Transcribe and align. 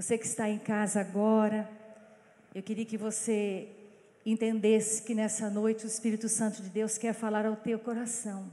Você 0.00 0.16
que 0.16 0.24
está 0.24 0.48
em 0.48 0.56
casa 0.58 0.98
agora, 0.98 1.68
eu 2.54 2.62
queria 2.62 2.86
que 2.86 2.96
você 2.96 3.68
entendesse 4.24 5.02
que 5.02 5.14
nessa 5.14 5.50
noite 5.50 5.84
o 5.84 5.86
Espírito 5.86 6.26
Santo 6.26 6.62
de 6.62 6.70
Deus 6.70 6.96
quer 6.96 7.12
falar 7.12 7.44
ao 7.44 7.54
teu 7.54 7.78
coração, 7.78 8.50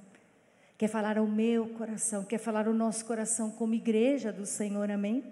quer 0.78 0.89
falar 0.89 1.18
ao 1.18 1.25
meu 1.25 1.70
coração, 1.70 2.25
quer 2.25 2.38
falar 2.38 2.68
ao 2.68 2.73
nosso 2.73 3.05
coração 3.05 3.49
como 3.49 3.73
igreja 3.73 4.29
do 4.29 4.46
Senhor, 4.46 4.91
amém? 4.91 5.23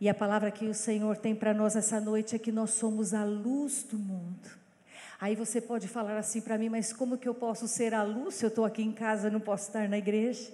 E 0.00 0.08
a 0.08 0.14
palavra 0.14 0.52
que 0.52 0.66
o 0.66 0.74
Senhor 0.74 1.16
tem 1.16 1.34
para 1.34 1.52
nós 1.52 1.74
essa 1.74 2.00
noite 2.00 2.36
é 2.36 2.38
que 2.38 2.52
nós 2.52 2.70
somos 2.70 3.12
a 3.12 3.24
luz 3.24 3.82
do 3.82 3.98
mundo. 3.98 4.48
Aí 5.20 5.34
você 5.34 5.60
pode 5.60 5.88
falar 5.88 6.16
assim 6.16 6.40
para 6.40 6.56
mim, 6.56 6.68
mas 6.68 6.92
como 6.92 7.18
que 7.18 7.28
eu 7.28 7.34
posso 7.34 7.66
ser 7.66 7.92
a 7.92 8.04
luz 8.04 8.36
se 8.36 8.44
eu 8.44 8.50
estou 8.50 8.64
aqui 8.64 8.84
em 8.84 8.92
casa 8.92 9.30
não 9.30 9.40
posso 9.40 9.66
estar 9.66 9.88
na 9.88 9.98
igreja? 9.98 10.48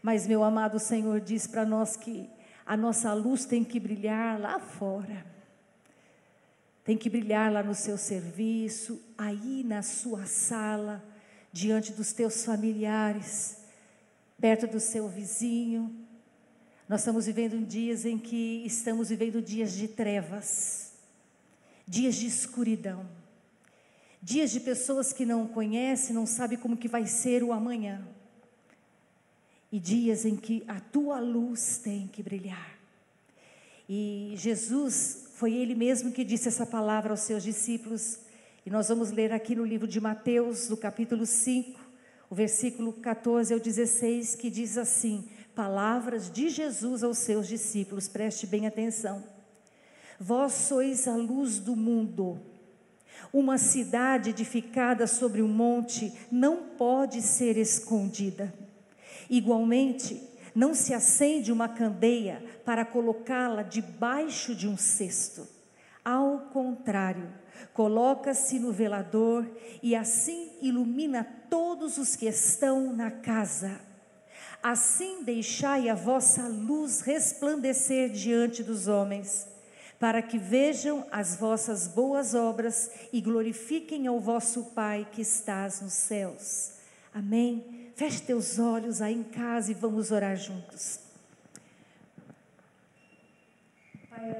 Mas 0.00 0.28
meu 0.28 0.44
amado 0.44 0.78
Senhor 0.78 1.20
diz 1.20 1.48
para 1.48 1.64
nós 1.64 1.96
que 1.96 2.30
a 2.68 2.76
nossa 2.76 3.14
luz 3.14 3.46
tem 3.46 3.64
que 3.64 3.80
brilhar 3.80 4.38
lá 4.38 4.60
fora. 4.60 5.24
Tem 6.84 6.98
que 6.98 7.08
brilhar 7.08 7.50
lá 7.50 7.62
no 7.62 7.74
seu 7.74 7.96
serviço, 7.96 9.00
aí 9.16 9.64
na 9.64 9.80
sua 9.80 10.26
sala, 10.26 11.02
diante 11.50 11.92
dos 11.92 12.12
teus 12.12 12.44
familiares, 12.44 13.56
perto 14.38 14.66
do 14.66 14.78
seu 14.78 15.08
vizinho. 15.08 15.90
Nós 16.86 17.00
estamos 17.00 17.24
vivendo 17.24 17.58
dias 17.66 18.04
em 18.04 18.18
que 18.18 18.62
estamos 18.66 19.08
vivendo 19.08 19.40
dias 19.40 19.72
de 19.72 19.88
trevas, 19.88 20.92
dias 21.86 22.16
de 22.16 22.26
escuridão, 22.26 23.08
dias 24.22 24.50
de 24.50 24.60
pessoas 24.60 25.10
que 25.10 25.24
não 25.24 25.46
conhecem, 25.46 26.14
não 26.14 26.26
sabem 26.26 26.58
como 26.58 26.76
que 26.76 26.86
vai 26.86 27.06
ser 27.06 27.42
o 27.42 27.50
amanhã 27.50 28.06
e 29.70 29.78
dias 29.78 30.24
em 30.24 30.36
que 30.36 30.64
a 30.66 30.80
tua 30.80 31.20
luz 31.20 31.78
tem 31.78 32.06
que 32.06 32.22
brilhar. 32.22 32.78
E 33.88 34.34
Jesus, 34.36 35.28
foi 35.34 35.54
Ele 35.54 35.74
mesmo 35.74 36.12
que 36.12 36.24
disse 36.24 36.48
essa 36.48 36.66
palavra 36.66 37.12
aos 37.12 37.20
seus 37.20 37.42
discípulos, 37.42 38.18
e 38.66 38.70
nós 38.70 38.88
vamos 38.88 39.10
ler 39.10 39.32
aqui 39.32 39.54
no 39.54 39.64
livro 39.64 39.86
de 39.86 40.00
Mateus, 40.00 40.68
no 40.68 40.76
capítulo 40.76 41.24
5, 41.24 41.80
o 42.28 42.34
versículo 42.34 42.92
14 42.92 43.54
ao 43.54 43.60
16, 43.60 44.34
que 44.34 44.50
diz 44.50 44.76
assim: 44.76 45.28
Palavras 45.54 46.30
de 46.30 46.48
Jesus 46.50 47.02
aos 47.02 47.18
seus 47.18 47.48
discípulos, 47.48 48.08
preste 48.08 48.46
bem 48.46 48.66
atenção. 48.66 49.24
Vós 50.20 50.52
sois 50.52 51.08
a 51.08 51.16
luz 51.16 51.58
do 51.58 51.74
mundo. 51.74 52.38
Uma 53.32 53.58
cidade 53.58 54.30
edificada 54.30 55.06
sobre 55.06 55.42
um 55.42 55.48
monte 55.48 56.12
não 56.30 56.64
pode 56.76 57.22
ser 57.22 57.56
escondida. 57.56 58.52
Igualmente, 59.28 60.20
não 60.54 60.74
se 60.74 60.92
acende 60.92 61.52
uma 61.52 61.68
candeia 61.68 62.42
para 62.64 62.84
colocá-la 62.84 63.62
debaixo 63.62 64.54
de 64.54 64.66
um 64.66 64.76
cesto. 64.76 65.46
Ao 66.04 66.38
contrário, 66.52 67.32
coloca-se 67.72 68.58
no 68.58 68.72
velador 68.72 69.46
e 69.82 69.94
assim 69.94 70.52
ilumina 70.62 71.22
todos 71.50 71.98
os 71.98 72.16
que 72.16 72.26
estão 72.26 72.92
na 72.92 73.10
casa. 73.10 73.80
Assim 74.62 75.22
deixai 75.22 75.88
a 75.88 75.94
vossa 75.94 76.48
luz 76.48 77.02
resplandecer 77.02 78.10
diante 78.10 78.62
dos 78.62 78.88
homens, 78.88 79.46
para 80.00 80.20
que 80.20 80.38
vejam 80.38 81.06
as 81.12 81.36
vossas 81.36 81.86
boas 81.86 82.34
obras 82.34 82.90
e 83.12 83.20
glorifiquem 83.20 84.06
ao 84.06 84.18
vosso 84.18 84.72
Pai 84.74 85.06
que 85.12 85.22
estás 85.22 85.80
nos 85.80 85.92
céus. 85.92 86.72
Amém. 87.14 87.77
Feche 87.98 88.20
teus 88.20 88.60
olhos 88.60 89.02
aí 89.02 89.12
em 89.12 89.24
casa 89.24 89.72
e 89.72 89.74
vamos 89.74 90.12
orar 90.12 90.36
juntos. 90.36 91.00
Pai 94.08 94.30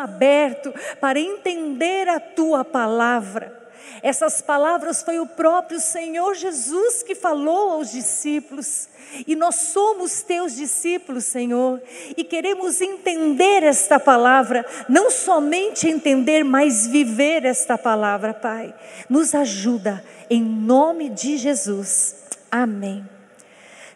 aberto 0.00 0.72
para 1.00 1.18
entender 1.18 2.06
a 2.08 2.20
tua 2.20 2.64
palavra. 2.64 3.57
Essas 4.02 4.40
palavras 4.40 5.02
foi 5.02 5.18
o 5.18 5.26
próprio 5.26 5.80
Senhor 5.80 6.34
Jesus 6.34 7.02
que 7.02 7.14
falou 7.14 7.72
aos 7.72 7.90
discípulos. 7.90 8.88
E 9.26 9.34
nós 9.34 9.54
somos 9.56 10.22
teus 10.22 10.54
discípulos, 10.54 11.24
Senhor, 11.24 11.80
e 12.16 12.22
queremos 12.22 12.80
entender 12.80 13.62
esta 13.62 13.98
palavra, 13.98 14.66
não 14.88 15.10
somente 15.10 15.88
entender, 15.88 16.44
mas 16.44 16.86
viver 16.86 17.44
esta 17.44 17.78
palavra, 17.78 18.34
Pai. 18.34 18.74
Nos 19.08 19.34
ajuda, 19.34 20.04
em 20.28 20.42
nome 20.42 21.08
de 21.08 21.38
Jesus. 21.38 22.16
Amém. 22.50 23.04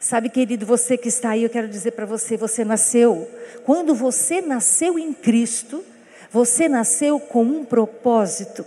Sabe, 0.01 0.31
querido, 0.31 0.67
você 0.67 0.97
que 0.97 1.09
está 1.09 1.31
aí, 1.31 1.45
eu 1.45 1.51
quero 1.51 1.69
dizer 1.69 1.93
para 1.93 2.07
você: 2.07 2.37
você 2.37 2.65
nasceu, 2.65 3.31
quando 3.65 3.95
você 3.95 4.41
nasceu 4.41 4.99
em 4.99 5.13
Cristo, 5.13 5.85
você 6.31 6.69
nasceu 6.69 7.21
com 7.21 7.45
um 7.45 7.65
propósito 7.65 8.65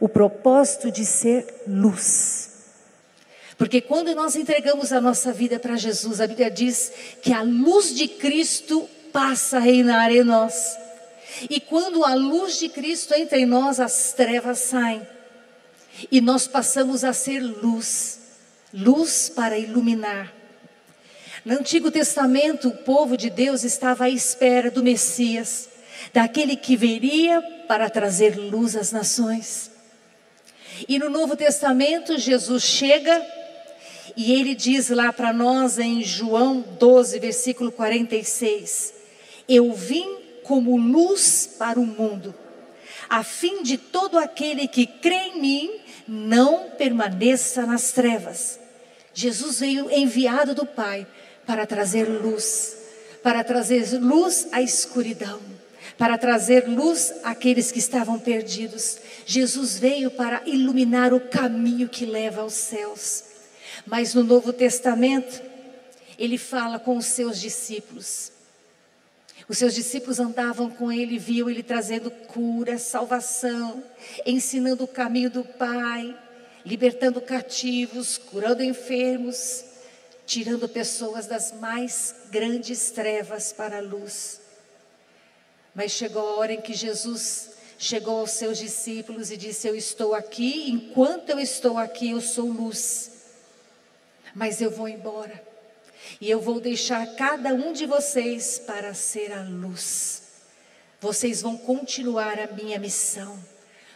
o 0.00 0.08
propósito 0.08 0.90
de 0.90 1.04
ser 1.04 1.62
luz. 1.66 2.46
Porque 3.58 3.80
quando 3.80 4.14
nós 4.14 4.36
entregamos 4.36 4.92
a 4.92 5.00
nossa 5.00 5.32
vida 5.32 5.58
para 5.58 5.76
Jesus, 5.76 6.20
a 6.20 6.26
Bíblia 6.26 6.50
diz 6.50 6.92
que 7.22 7.32
a 7.32 7.42
luz 7.42 7.94
de 7.94 8.06
Cristo 8.06 8.88
passa 9.12 9.56
a 9.56 9.60
reinar 9.60 10.12
em 10.12 10.22
nós. 10.22 10.76
E 11.48 11.58
quando 11.60 12.04
a 12.04 12.14
luz 12.14 12.58
de 12.58 12.68
Cristo 12.68 13.14
entra 13.14 13.38
em 13.38 13.46
nós, 13.46 13.80
as 13.80 14.12
trevas 14.12 14.58
saem. 14.58 15.06
E 16.10 16.20
nós 16.20 16.46
passamos 16.46 17.02
a 17.02 17.14
ser 17.14 17.40
luz, 17.40 18.20
luz 18.72 19.30
para 19.34 19.58
iluminar. 19.58 20.32
No 21.44 21.54
Antigo 21.54 21.90
Testamento, 21.90 22.68
o 22.68 22.76
povo 22.78 23.16
de 23.16 23.30
Deus 23.30 23.64
estava 23.64 24.04
à 24.04 24.10
espera 24.10 24.70
do 24.70 24.82
Messias, 24.82 25.68
daquele 26.12 26.56
que 26.56 26.76
viria 26.76 27.40
para 27.66 27.88
trazer 27.88 28.36
luz 28.36 28.76
às 28.76 28.92
nações. 28.92 29.70
E 30.88 30.98
no 30.98 31.08
Novo 31.08 31.36
Testamento, 31.36 32.18
Jesus 32.18 32.62
chega 32.62 33.24
e 34.16 34.32
ele 34.32 34.54
diz 34.54 34.88
lá 34.90 35.12
para 35.12 35.32
nós 35.32 35.78
em 35.78 36.02
João 36.02 36.64
12, 36.78 37.18
versículo 37.18 37.72
46: 37.72 38.94
Eu 39.48 39.72
vim 39.72 40.18
como 40.42 40.76
luz 40.76 41.54
para 41.58 41.78
o 41.78 41.86
mundo, 41.86 42.34
a 43.08 43.22
fim 43.22 43.62
de 43.62 43.78
todo 43.78 44.18
aquele 44.18 44.68
que 44.68 44.86
crê 44.86 45.30
em 45.34 45.40
mim 45.40 45.70
não 46.06 46.70
permaneça 46.70 47.66
nas 47.66 47.92
trevas. 47.92 48.60
Jesus 49.12 49.60
veio 49.60 49.90
enviado 49.90 50.54
do 50.54 50.66
Pai 50.66 51.06
para 51.46 51.66
trazer 51.66 52.04
luz, 52.04 52.76
para 53.22 53.42
trazer 53.42 53.98
luz 53.98 54.48
à 54.52 54.60
escuridão 54.60 55.55
para 55.98 56.18
trazer 56.18 56.68
luz 56.68 57.14
àqueles 57.22 57.72
que 57.72 57.78
estavam 57.78 58.18
perdidos. 58.18 58.98
Jesus 59.24 59.78
veio 59.78 60.10
para 60.10 60.42
iluminar 60.46 61.14
o 61.14 61.20
caminho 61.20 61.88
que 61.88 62.04
leva 62.04 62.42
aos 62.42 62.54
céus. 62.54 63.24
Mas 63.86 64.14
no 64.14 64.22
Novo 64.22 64.52
Testamento, 64.52 65.42
ele 66.18 66.38
fala 66.38 66.78
com 66.78 66.96
os 66.96 67.06
seus 67.06 67.40
discípulos. 67.40 68.32
Os 69.48 69.58
seus 69.58 69.74
discípulos 69.74 70.18
andavam 70.18 70.68
com 70.68 70.90
ele, 70.90 71.18
viam 71.18 71.48
ele 71.48 71.62
trazendo 71.62 72.10
cura, 72.10 72.78
salvação, 72.78 73.82
ensinando 74.24 74.84
o 74.84 74.88
caminho 74.88 75.30
do 75.30 75.44
Pai, 75.44 76.16
libertando 76.64 77.20
cativos, 77.20 78.18
curando 78.18 78.62
enfermos, 78.62 79.64
tirando 80.26 80.68
pessoas 80.68 81.26
das 81.26 81.52
mais 81.52 82.12
grandes 82.28 82.90
trevas 82.90 83.52
para 83.52 83.78
a 83.78 83.82
luz. 83.82 84.40
Mas 85.76 85.92
chegou 85.92 86.26
a 86.26 86.36
hora 86.36 86.54
em 86.54 86.60
que 86.62 86.72
Jesus 86.72 87.50
chegou 87.78 88.20
aos 88.20 88.30
seus 88.30 88.56
discípulos 88.56 89.30
e 89.30 89.36
disse: 89.36 89.68
Eu 89.68 89.76
estou 89.76 90.14
aqui, 90.14 90.70
enquanto 90.70 91.28
eu 91.28 91.38
estou 91.38 91.76
aqui, 91.76 92.12
eu 92.12 92.20
sou 92.22 92.46
luz. 92.46 93.26
Mas 94.34 94.62
eu 94.62 94.70
vou 94.70 94.88
embora. 94.88 95.44
E 96.18 96.30
eu 96.30 96.40
vou 96.40 96.60
deixar 96.60 97.14
cada 97.14 97.52
um 97.52 97.74
de 97.74 97.84
vocês 97.84 98.58
para 98.58 98.94
ser 98.94 99.30
a 99.30 99.42
luz. 99.42 100.22
Vocês 100.98 101.42
vão 101.42 101.58
continuar 101.58 102.40
a 102.40 102.46
minha 102.46 102.78
missão. 102.78 103.38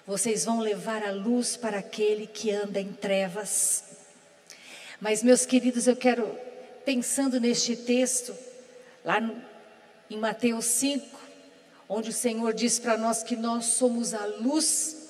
Vocês 0.07 0.45
vão 0.45 0.61
levar 0.61 1.03
a 1.03 1.13
luz 1.13 1.57
para 1.57 1.79
aquele 1.79 2.27
que 2.27 2.51
anda 2.51 2.79
em 2.79 2.93
trevas. 2.93 3.85
Mas, 5.01 5.23
meus 5.23 5.47
queridos, 5.47 5.87
eu 5.87 5.97
quero, 5.97 6.31
pensando 6.85 7.41
neste 7.41 7.75
texto, 7.75 8.37
lá 9.03 9.19
no, 9.19 9.43
em 10.11 10.19
Mateus 10.19 10.67
5, 10.67 11.30
onde 11.93 12.11
o 12.11 12.13
Senhor 12.13 12.55
diz 12.55 12.79
para 12.79 12.97
nós 12.97 13.25
que 13.25 13.35
nós 13.35 13.65
somos 13.65 14.15
a 14.15 14.25
luz, 14.25 15.09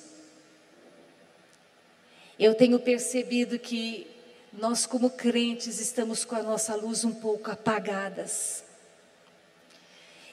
eu 2.39 2.55
tenho 2.55 2.79
percebido 2.79 3.59
que 3.59 4.07
nós, 4.51 4.87
como 4.87 5.11
crentes, 5.11 5.79
estamos 5.79 6.25
com 6.25 6.35
a 6.35 6.41
nossa 6.41 6.73
luz 6.73 7.03
um 7.05 7.13
pouco 7.13 7.51
apagadas. 7.51 8.63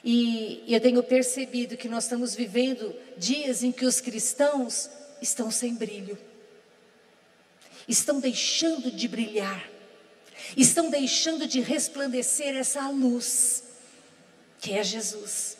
E 0.03 0.63
eu 0.67 0.81
tenho 0.81 1.03
percebido 1.03 1.77
que 1.77 1.87
nós 1.87 2.05
estamos 2.05 2.33
vivendo 2.33 2.95
dias 3.15 3.61
em 3.61 3.71
que 3.71 3.85
os 3.85 4.01
cristãos 4.01 4.89
estão 5.21 5.51
sem 5.51 5.75
brilho, 5.75 6.17
estão 7.87 8.19
deixando 8.19 8.89
de 8.89 9.07
brilhar, 9.07 9.69
estão 10.57 10.89
deixando 10.89 11.45
de 11.45 11.61
resplandecer 11.61 12.55
essa 12.55 12.89
luz, 12.89 13.65
que 14.59 14.73
é 14.73 14.83
Jesus. 14.83 15.58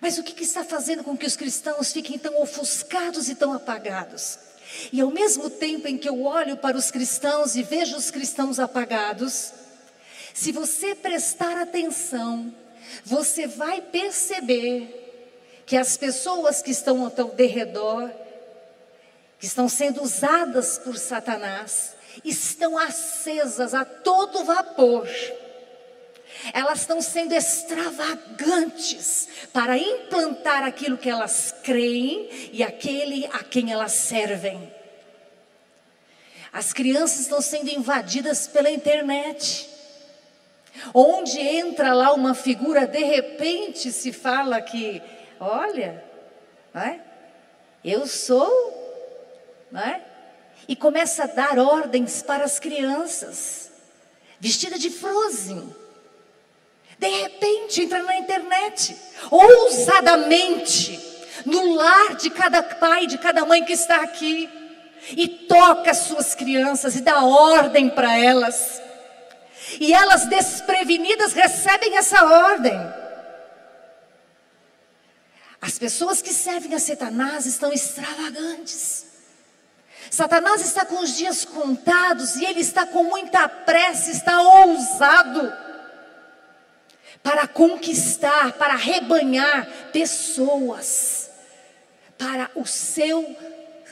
Mas 0.00 0.18
o 0.18 0.22
que, 0.22 0.42
está 0.42 0.64
fazendo 0.64 1.02
com 1.02 1.16
que 1.16 1.26
os 1.26 1.36
cristãos 1.36 1.92
fiquem 1.92 2.18
tão 2.18 2.40
ofuscados 2.40 3.28
e 3.28 3.34
tão 3.34 3.52
apagados? 3.52 4.38
E 4.92 5.00
ao 5.00 5.10
mesmo 5.10 5.48
tempo 5.48 5.88
em 5.88 5.96
que 5.96 6.08
eu 6.08 6.22
olho 6.22 6.56
para 6.56 6.76
os 6.76 6.90
cristãos 6.90 7.56
e 7.56 7.62
vejo 7.62 7.96
os 7.96 8.10
cristãos 8.10 8.58
apagados, 8.58 9.52
se 10.34 10.52
você 10.52 10.94
prestar 10.94 11.56
atenção, 11.56 12.54
você 13.04 13.46
vai 13.46 13.80
perceber 13.80 15.04
que 15.64 15.76
as 15.76 15.96
pessoas 15.96 16.62
que 16.62 16.70
estão 16.70 17.02
ao 17.02 17.10
teu 17.10 17.28
derredor, 17.28 18.10
que 19.38 19.46
estão 19.46 19.68
sendo 19.68 20.02
usadas 20.02 20.78
por 20.78 20.96
Satanás, 20.96 21.94
estão 22.24 22.78
acesas 22.78 23.74
a 23.74 23.84
todo 23.84 24.44
vapor. 24.44 25.08
Elas 26.52 26.80
estão 26.80 27.00
sendo 27.00 27.32
extravagantes 27.32 29.28
para 29.52 29.76
implantar 29.78 30.62
aquilo 30.64 30.98
que 30.98 31.08
elas 31.08 31.54
creem 31.62 32.28
e 32.52 32.62
aquele 32.62 33.26
a 33.26 33.42
quem 33.42 33.72
elas 33.72 33.92
servem. 33.92 34.72
As 36.52 36.72
crianças 36.72 37.20
estão 37.20 37.40
sendo 37.40 37.70
invadidas 37.70 38.46
pela 38.48 38.70
internet. 38.70 39.68
Onde 40.92 41.40
entra 41.40 41.94
lá 41.94 42.12
uma 42.12 42.34
figura, 42.34 42.86
de 42.86 43.02
repente 43.02 43.90
se 43.92 44.12
fala 44.12 44.60
que, 44.60 45.02
olha, 45.40 46.04
é? 46.74 47.00
eu 47.84 48.06
sou, 48.06 48.50
é? 49.74 50.00
e 50.68 50.74
começa 50.74 51.24
a 51.24 51.26
dar 51.26 51.58
ordens 51.58 52.22
para 52.22 52.44
as 52.44 52.58
crianças, 52.58 53.70
vestida 54.40 54.78
de 54.78 54.90
frozen. 54.90 55.74
De 56.98 57.08
repente 57.08 57.82
entra 57.82 58.02
na 58.02 58.16
internet, 58.16 58.96
ousadamente, 59.30 60.98
no 61.44 61.74
lar 61.74 62.14
de 62.16 62.30
cada 62.30 62.62
pai, 62.62 63.06
de 63.06 63.18
cada 63.18 63.44
mãe 63.44 63.64
que 63.64 63.74
está 63.74 63.96
aqui, 63.96 64.48
e 65.10 65.28
toca 65.28 65.90
as 65.90 65.98
suas 65.98 66.34
crianças 66.34 66.96
e 66.96 67.02
dá 67.02 67.22
ordem 67.22 67.90
para 67.90 68.18
elas. 68.18 68.80
E 69.78 69.92
elas 69.92 70.26
desprevenidas 70.26 71.32
recebem 71.32 71.96
essa 71.96 72.24
ordem. 72.24 72.74
As 75.60 75.78
pessoas 75.78 76.22
que 76.22 76.32
servem 76.32 76.74
a 76.74 76.78
Satanás 76.78 77.44
estão 77.44 77.72
extravagantes. 77.72 79.04
Satanás 80.10 80.60
está 80.62 80.84
com 80.84 81.00
os 81.00 81.16
dias 81.16 81.44
contados 81.44 82.36
e 82.36 82.44
ele 82.44 82.60
está 82.60 82.86
com 82.86 83.02
muita 83.04 83.48
pressa, 83.48 84.10
está 84.10 84.40
ousado 84.40 85.65
para 87.26 87.48
conquistar, 87.48 88.52
para 88.52 88.76
rebanhar 88.76 89.90
pessoas 89.92 91.28
para 92.16 92.48
o 92.54 92.64
seu 92.64 93.36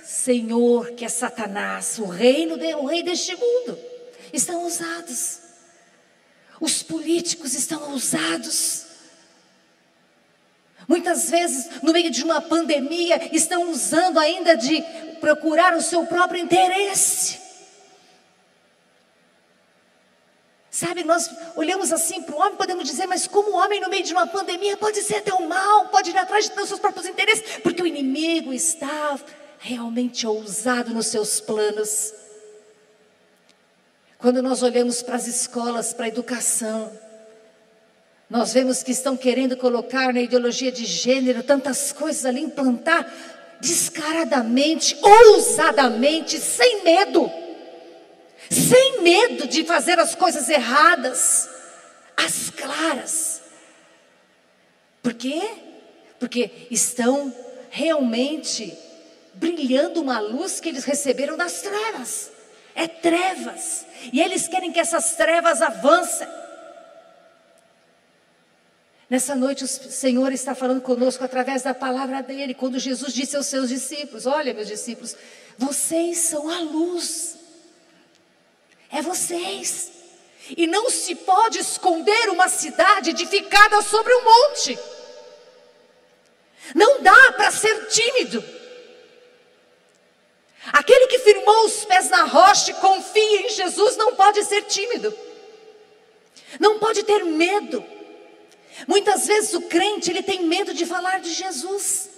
Senhor, 0.04 0.92
que 0.92 1.04
é 1.04 1.08
Satanás, 1.08 1.98
o 1.98 2.04
reino 2.04 2.56
de, 2.56 2.72
o 2.76 2.86
rei 2.86 3.02
deste 3.02 3.34
mundo. 3.34 3.76
Estão 4.32 4.62
ousados. 4.62 5.40
Os 6.60 6.80
políticos 6.84 7.54
estão 7.54 7.90
ousados. 7.90 8.84
Muitas 10.86 11.28
vezes, 11.28 11.82
no 11.82 11.92
meio 11.92 12.12
de 12.12 12.22
uma 12.22 12.40
pandemia, 12.40 13.34
estão 13.34 13.68
usando 13.68 14.20
ainda 14.20 14.56
de 14.56 14.80
procurar 15.20 15.76
o 15.76 15.82
seu 15.82 16.06
próprio 16.06 16.40
interesse. 16.40 17.43
Sabe, 20.74 21.04
nós 21.04 21.30
olhamos 21.54 21.92
assim 21.92 22.20
para 22.20 22.34
o 22.34 22.38
homem, 22.40 22.56
podemos 22.56 22.82
dizer, 22.84 23.06
mas 23.06 23.28
como 23.28 23.50
o 23.50 23.54
homem 23.54 23.80
no 23.80 23.88
meio 23.88 24.02
de 24.02 24.12
uma 24.12 24.26
pandemia 24.26 24.76
pode 24.76 25.00
ser 25.02 25.18
até 25.18 25.32
um 25.32 25.46
mal, 25.46 25.86
pode 25.86 26.10
ir 26.10 26.18
atrás 26.18 26.48
dos 26.48 26.66
seus 26.66 26.80
próprios 26.80 27.06
interesses, 27.06 27.58
porque 27.62 27.80
o 27.80 27.86
inimigo 27.86 28.52
está 28.52 29.16
realmente 29.60 30.26
ousado 30.26 30.92
nos 30.92 31.06
seus 31.06 31.38
planos. 31.38 32.12
Quando 34.18 34.42
nós 34.42 34.64
olhamos 34.64 35.00
para 35.00 35.14
as 35.14 35.28
escolas, 35.28 35.92
para 35.92 36.06
a 36.06 36.08
educação, 36.08 36.90
nós 38.28 38.52
vemos 38.52 38.82
que 38.82 38.90
estão 38.90 39.16
querendo 39.16 39.56
colocar 39.56 40.12
na 40.12 40.22
ideologia 40.22 40.72
de 40.72 40.84
gênero 40.84 41.44
tantas 41.44 41.92
coisas 41.92 42.26
ali, 42.26 42.40
implantar 42.40 43.08
descaradamente, 43.60 44.98
ousadamente, 45.00 46.40
sem 46.40 46.82
medo, 46.82 47.30
sem 48.50 49.02
medo 49.02 49.46
de 49.46 49.64
fazer 49.64 49.98
as 49.98 50.14
coisas 50.14 50.48
erradas, 50.48 51.48
as 52.16 52.50
claras. 52.50 53.42
Por 55.02 55.14
quê? 55.14 55.42
Porque 56.18 56.68
estão 56.70 57.34
realmente 57.70 58.76
brilhando 59.34 60.00
uma 60.00 60.20
luz 60.20 60.60
que 60.60 60.68
eles 60.68 60.84
receberam 60.84 61.36
das 61.36 61.62
trevas 61.62 62.34
é 62.74 62.88
trevas. 62.88 63.86
E 64.12 64.20
eles 64.20 64.48
querem 64.48 64.72
que 64.72 64.80
essas 64.80 65.14
trevas 65.14 65.62
avancem. 65.62 66.26
Nessa 69.08 69.34
noite 69.34 69.64
o 69.64 69.68
Senhor 69.68 70.32
está 70.32 70.54
falando 70.54 70.80
conosco 70.80 71.22
através 71.22 71.62
da 71.62 71.72
palavra 71.72 72.22
dele, 72.22 72.54
quando 72.54 72.78
Jesus 72.78 73.12
disse 73.14 73.36
aos 73.36 73.46
seus 73.46 73.68
discípulos: 73.68 74.26
Olha, 74.26 74.52
meus 74.52 74.66
discípulos, 74.66 75.16
vocês 75.56 76.18
são 76.18 76.50
a 76.50 76.60
luz. 76.60 77.36
É 78.94 79.02
vocês. 79.02 79.90
E 80.56 80.68
não 80.68 80.88
se 80.88 81.16
pode 81.16 81.58
esconder 81.58 82.30
uma 82.30 82.48
cidade 82.48 83.10
edificada 83.10 83.82
sobre 83.82 84.14
um 84.14 84.22
monte. 84.22 84.78
Não 86.74 87.02
dá 87.02 87.32
para 87.32 87.50
ser 87.50 87.88
tímido. 87.88 88.44
Aquele 90.72 91.08
que 91.08 91.18
firmou 91.18 91.64
os 91.66 91.84
pés 91.84 92.08
na 92.08 92.24
rocha 92.24 92.70
e 92.70 92.74
confia 92.74 93.40
em 93.42 93.48
Jesus 93.48 93.96
não 93.96 94.14
pode 94.14 94.42
ser 94.44 94.62
tímido, 94.62 95.14
não 96.58 96.78
pode 96.78 97.02
ter 97.02 97.22
medo. 97.22 97.84
Muitas 98.86 99.26
vezes 99.26 99.52
o 99.54 99.62
crente 99.62 100.10
ele 100.10 100.22
tem 100.22 100.44
medo 100.44 100.72
de 100.72 100.86
falar 100.86 101.20
de 101.20 101.32
Jesus. 101.32 102.08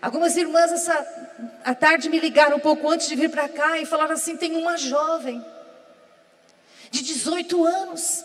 Algumas 0.00 0.36
irmãs 0.36 0.72
essa 0.72 1.25
à 1.64 1.74
tarde 1.74 2.08
me 2.08 2.18
ligaram 2.18 2.56
um 2.56 2.60
pouco 2.60 2.88
antes 2.88 3.08
de 3.08 3.14
vir 3.14 3.30
para 3.30 3.48
cá 3.48 3.78
e 3.78 3.86
falaram 3.86 4.14
assim: 4.14 4.36
tem 4.36 4.56
uma 4.56 4.76
jovem 4.76 5.44
de 6.90 7.02
18 7.02 7.64
anos 7.64 8.24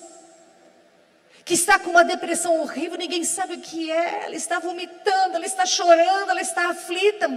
que 1.44 1.54
está 1.54 1.80
com 1.80 1.90
uma 1.90 2.04
depressão 2.04 2.60
horrível, 2.62 2.98
ninguém 2.98 3.24
sabe 3.24 3.56
o 3.56 3.60
que 3.60 3.92
é, 3.92 4.26
ela 4.26 4.36
está 4.36 4.60
vomitando, 4.60 5.36
ela 5.36 5.46
está 5.46 5.66
chorando, 5.66 6.30
ela 6.30 6.42
está 6.42 6.70
aflita. 6.70 7.30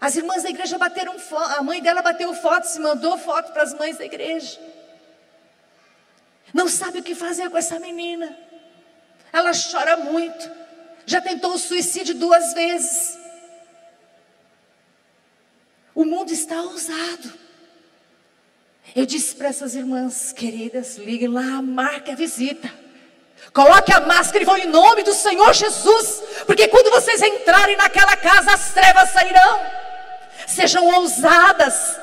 As 0.00 0.16
irmãs 0.16 0.42
da 0.42 0.50
igreja 0.50 0.76
bateram 0.76 1.18
foto, 1.18 1.58
a 1.58 1.62
mãe 1.62 1.80
dela 1.80 2.02
bateu 2.02 2.34
foto, 2.34 2.64
se 2.64 2.78
mandou 2.78 3.16
foto 3.16 3.52
para 3.52 3.62
as 3.62 3.72
mães 3.74 3.96
da 3.96 4.04
igreja. 4.04 4.60
Não 6.52 6.68
sabe 6.68 6.98
o 6.98 7.02
que 7.02 7.14
fazer 7.14 7.48
com 7.48 7.56
essa 7.56 7.78
menina. 7.78 8.36
Ela 9.32 9.52
chora 9.52 9.96
muito. 9.96 10.50
Já 11.04 11.20
tentou 11.20 11.54
o 11.54 11.58
suicídio 11.58 12.14
duas 12.14 12.52
vezes. 12.52 13.18
O 15.96 16.04
mundo 16.04 16.30
está 16.30 16.60
ousado. 16.60 17.32
Eu 18.94 19.04
disse 19.04 19.34
para 19.34 19.48
essas 19.48 19.74
irmãs 19.74 20.32
queridas: 20.32 20.96
liguem 20.98 21.28
lá, 21.28 21.60
marque 21.62 22.12
a 22.12 22.14
visita. 22.14 22.70
Coloque 23.52 23.92
a 23.92 24.00
máscara 24.00 24.42
e 24.42 24.46
vão 24.46 24.58
em 24.58 24.66
nome 24.66 25.02
do 25.02 25.14
Senhor 25.14 25.52
Jesus, 25.54 26.22
porque 26.46 26.68
quando 26.68 26.90
vocês 26.90 27.22
entrarem 27.22 27.76
naquela 27.76 28.14
casa, 28.16 28.52
as 28.52 28.72
trevas 28.72 29.10
sairão 29.10 29.60
sejam 30.46 30.86
ousadas, 30.86 31.98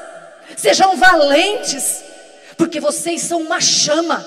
sejam 0.57 0.97
valentes, 0.97 2.03
porque 2.57 2.79
vocês 2.79 3.21
são 3.21 3.41
uma 3.41 3.61
chama, 3.61 4.25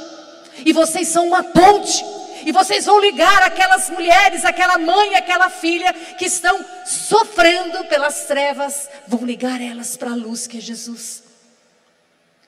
e 0.64 0.72
vocês 0.72 1.08
são 1.08 1.26
uma 1.26 1.42
ponte, 1.42 2.04
e 2.46 2.52
vocês 2.52 2.86
vão 2.86 3.00
ligar 3.00 3.42
aquelas 3.42 3.90
mulheres, 3.90 4.44
aquela 4.44 4.78
mãe, 4.78 5.16
aquela 5.16 5.50
filha 5.50 5.92
que 5.92 6.26
estão 6.26 6.64
sofrendo 6.86 7.84
pelas 7.86 8.24
trevas, 8.26 8.88
vão 9.06 9.24
ligar 9.24 9.60
elas 9.60 9.96
para 9.96 10.12
a 10.12 10.14
luz 10.14 10.46
que 10.46 10.58
é 10.58 10.60
Jesus. 10.60 11.24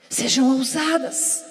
Sejam 0.09 0.57
ousadas. 0.57 1.45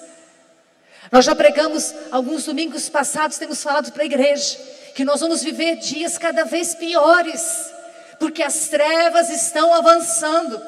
Nós 1.12 1.26
já 1.26 1.34
pregamos 1.34 1.94
alguns 2.10 2.46
domingos 2.46 2.88
passados, 2.88 3.38
temos 3.38 3.62
falado 3.62 3.92
para 3.92 4.02
a 4.02 4.06
igreja 4.06 4.58
que 4.94 5.04
nós 5.04 5.20
vamos 5.20 5.42
viver 5.42 5.76
dias 5.76 6.18
cada 6.18 6.44
vez 6.44 6.74
piores 6.74 7.68
porque 8.18 8.42
as 8.42 8.68
trevas 8.68 9.30
estão 9.30 9.72
avançando, 9.72 10.60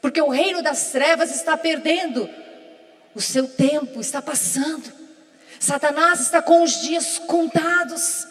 porque 0.00 0.20
o 0.20 0.28
reino 0.28 0.62
das 0.62 0.90
trevas 0.90 1.34
está 1.34 1.56
perdendo 1.56 2.28
o 3.14 3.20
seu 3.20 3.48
tempo, 3.48 4.00
está 4.00 4.20
passando. 4.20 4.92
Satanás 5.64 6.20
está 6.20 6.42
com 6.42 6.62
os 6.62 6.80
dias 6.82 7.18
contados. 7.18 8.26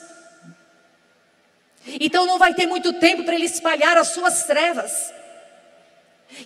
Então 1.86 2.26
não 2.26 2.38
vai 2.38 2.54
ter 2.54 2.66
muito 2.68 2.94
tempo 2.94 3.24
para 3.24 3.36
ele 3.36 3.46
espalhar 3.46 3.98
as 3.98 4.10
suas 4.10 4.44
trevas. 4.44 5.12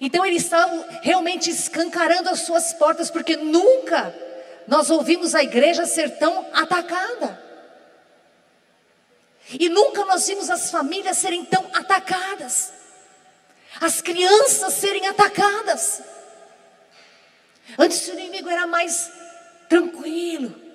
Então 0.02 0.26
ele 0.26 0.38
está 0.38 0.66
realmente 1.02 1.50
escancarando 1.50 2.30
as 2.30 2.40
suas 2.40 2.74
portas, 2.74 3.10
porque 3.10 3.36
nunca 3.36 4.14
nós 4.68 4.90
ouvimos 4.90 5.36
a 5.36 5.44
igreja 5.44 5.86
ser 5.86 6.18
tão 6.18 6.48
atacada. 6.54 7.42
E 9.50 9.70
nunca 9.70 10.04
nós 10.06 10.28
vimos 10.28 10.50
as 10.50 10.70
famílias 10.70 11.18
serem 11.18 11.46
tão 11.46 11.70
atacadas, 11.74 12.74
as 13.80 14.02
crianças 14.02 14.74
serem 14.74 15.08
atacadas. 15.08 16.02
Antes 17.78 18.08
o 18.08 18.12
inimigo 18.12 18.50
era 18.50 18.68
mais 18.68 19.10
tranquilo, 19.70 20.67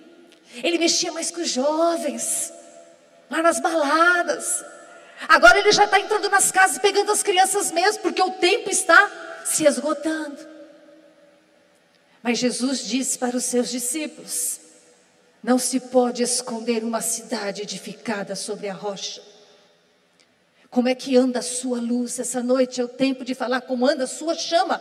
ele 0.57 0.79
mexia 0.79 1.13
mais 1.13 1.31
com 1.31 1.41
os 1.41 1.49
jovens, 1.49 2.53
lá 3.31 3.43
nas 3.43 3.61
baladas. 3.61 4.65
Agora 5.29 5.59
ele 5.59 5.73
já 5.73 5.85
está 5.85 6.01
entrando 6.01 6.29
nas 6.29 6.51
casas 6.51 6.79
pegando 6.79 7.13
as 7.13 7.23
crianças 7.23 7.71
mesmo, 7.71 8.03
porque 8.03 8.21
o 8.21 8.33
tempo 8.33 8.69
está 8.69 9.43
se 9.45 9.65
esgotando. 9.65 10.39
Mas 12.23 12.39
Jesus 12.39 12.85
disse 12.85 13.19
para 13.19 13.37
os 13.37 13.45
seus 13.45 13.71
discípulos: 13.71 14.61
não 15.43 15.59
se 15.59 15.81
pode 15.81 16.23
esconder 16.23 16.85
uma 16.85 17.01
cidade 17.01 17.63
edificada 17.63 18.37
sobre 18.37 18.69
a 18.69 18.75
rocha. 18.75 19.23
Como 20.71 20.89
é 20.89 20.95
que 20.95 21.17
anda 21.17 21.41
a 21.41 21.43
sua 21.43 21.81
luz? 21.81 22.19
Essa 22.19 22.43
noite 22.43 22.81
é 22.81 22.85
o 22.85 22.89
tempo 22.89 23.25
de 23.25 23.35
falar 23.35 23.61
como 23.63 23.87
anda 23.87 24.05
a 24.05 24.07
sua 24.07 24.35
chama. 24.35 24.81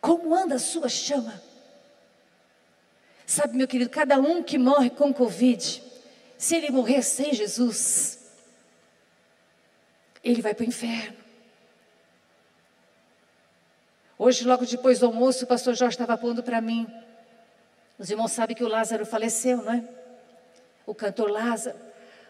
Como 0.00 0.34
anda 0.34 0.56
a 0.56 0.58
sua 0.58 0.88
chama? 0.88 1.42
Sabe, 3.30 3.56
meu 3.56 3.68
querido, 3.68 3.88
cada 3.88 4.18
um 4.18 4.42
que 4.42 4.58
morre 4.58 4.90
com 4.90 5.14
Covid, 5.14 5.80
se 6.36 6.56
ele 6.56 6.68
morrer 6.68 7.00
sem 7.00 7.32
Jesus, 7.32 8.18
ele 10.24 10.42
vai 10.42 10.52
para 10.52 10.64
o 10.64 10.68
inferno. 10.68 11.16
Hoje, 14.18 14.44
logo 14.44 14.66
depois 14.66 14.98
do 14.98 15.06
almoço, 15.06 15.44
o 15.44 15.46
pastor 15.46 15.76
Jorge 15.76 15.94
estava 15.94 16.18
pondo 16.18 16.42
para 16.42 16.60
mim 16.60 16.92
os 17.96 18.10
irmãos 18.10 18.32
sabem 18.32 18.56
que 18.56 18.64
o 18.64 18.68
Lázaro 18.68 19.06
faleceu, 19.06 19.58
não 19.58 19.74
é? 19.74 19.84
O 20.84 20.92
cantor 20.92 21.30
Lázaro, 21.30 21.78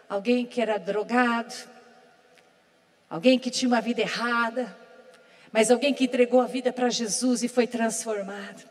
alguém 0.07 0.45
que 0.45 0.61
era 0.61 0.77
drogado, 0.77 1.55
alguém 3.09 3.39
que 3.39 3.49
tinha 3.49 3.67
uma 3.67 3.81
vida 3.81 4.01
errada, 4.01 4.77
mas 5.51 5.71
alguém 5.71 5.95
que 5.95 6.03
entregou 6.03 6.41
a 6.41 6.45
vida 6.45 6.71
para 6.71 6.91
Jesus 6.91 7.41
e 7.41 7.47
foi 7.47 7.65
transformado. 7.65 8.69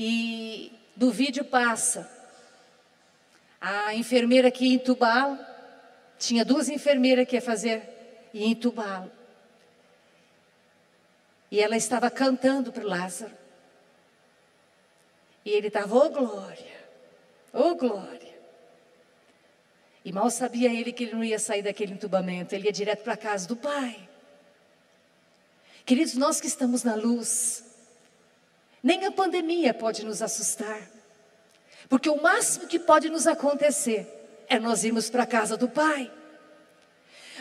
E 0.00 0.72
do 0.94 1.10
vídeo 1.10 1.44
passa 1.44 2.08
a 3.60 3.92
enfermeira 3.96 4.48
que 4.48 4.66
ia 4.66 4.74
entubá-lo, 4.74 5.36
tinha 6.16 6.44
duas 6.44 6.68
enfermeiras 6.68 7.26
que 7.26 7.34
ia 7.34 7.42
fazer 7.42 7.82
e 8.32 8.44
entubá-lo. 8.44 9.10
E 11.50 11.60
ela 11.60 11.76
estava 11.76 12.08
cantando 12.12 12.72
para 12.72 12.84
Lázaro. 12.84 13.36
E 15.44 15.50
ele 15.50 15.66
estava, 15.66 15.92
oh 15.96 16.10
glória, 16.10 16.86
oh 17.52 17.74
glória. 17.74 18.38
E 20.04 20.12
mal 20.12 20.30
sabia 20.30 20.72
ele 20.72 20.92
que 20.92 21.04
ele 21.04 21.14
não 21.14 21.24
ia 21.24 21.40
sair 21.40 21.62
daquele 21.62 21.94
entubamento, 21.94 22.54
ele 22.54 22.66
ia 22.66 22.72
direto 22.72 23.02
para 23.02 23.14
a 23.14 23.16
casa 23.16 23.48
do 23.48 23.56
Pai. 23.56 24.08
Queridos, 25.84 26.14
nós 26.14 26.40
que 26.40 26.46
estamos 26.46 26.84
na 26.84 26.94
luz, 26.94 27.67
nem 28.88 29.04
a 29.04 29.10
pandemia 29.10 29.74
pode 29.74 30.02
nos 30.02 30.22
assustar, 30.22 30.80
porque 31.90 32.08
o 32.08 32.22
máximo 32.22 32.66
que 32.66 32.78
pode 32.78 33.10
nos 33.10 33.26
acontecer 33.26 34.06
é 34.48 34.58
nós 34.58 34.82
irmos 34.82 35.10
para 35.10 35.24
a 35.24 35.26
casa 35.26 35.58
do 35.58 35.68
Pai. 35.68 36.10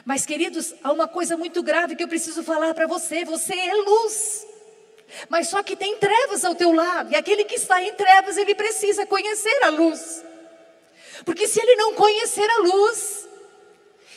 Mas, 0.04 0.25
queridos, 0.25 0.75
há 0.84 0.92
uma 0.92 1.08
coisa 1.08 1.38
muito 1.38 1.63
grave 1.63 1.96
que 1.96 2.04
eu 2.04 2.08
preciso 2.10 2.44
falar 2.44 2.74
para 2.74 2.86
você: 2.86 3.24
você 3.24 3.54
é 3.54 3.74
luz. 3.75 4.46
Mas 5.30 5.48
só 5.48 5.63
que 5.63 5.77
tem 5.77 5.96
trevas 5.96 6.44
ao 6.44 6.54
teu 6.54 6.74
lado, 6.74 7.13
e 7.13 7.16
aquele 7.16 7.46
que 7.46 7.56
está 7.56 7.82
em 7.82 7.94
trevas, 7.94 8.36
ele 8.36 8.54
precisa 8.54 9.06
conhecer 9.06 9.63
a 9.63 9.70
luz. 9.70 10.22
Porque 11.24 11.48
se 11.48 11.62
ele 11.62 11.77
não 11.77 11.94
conhecer 11.94 12.50
a 12.50 12.58
luz, 12.60 13.25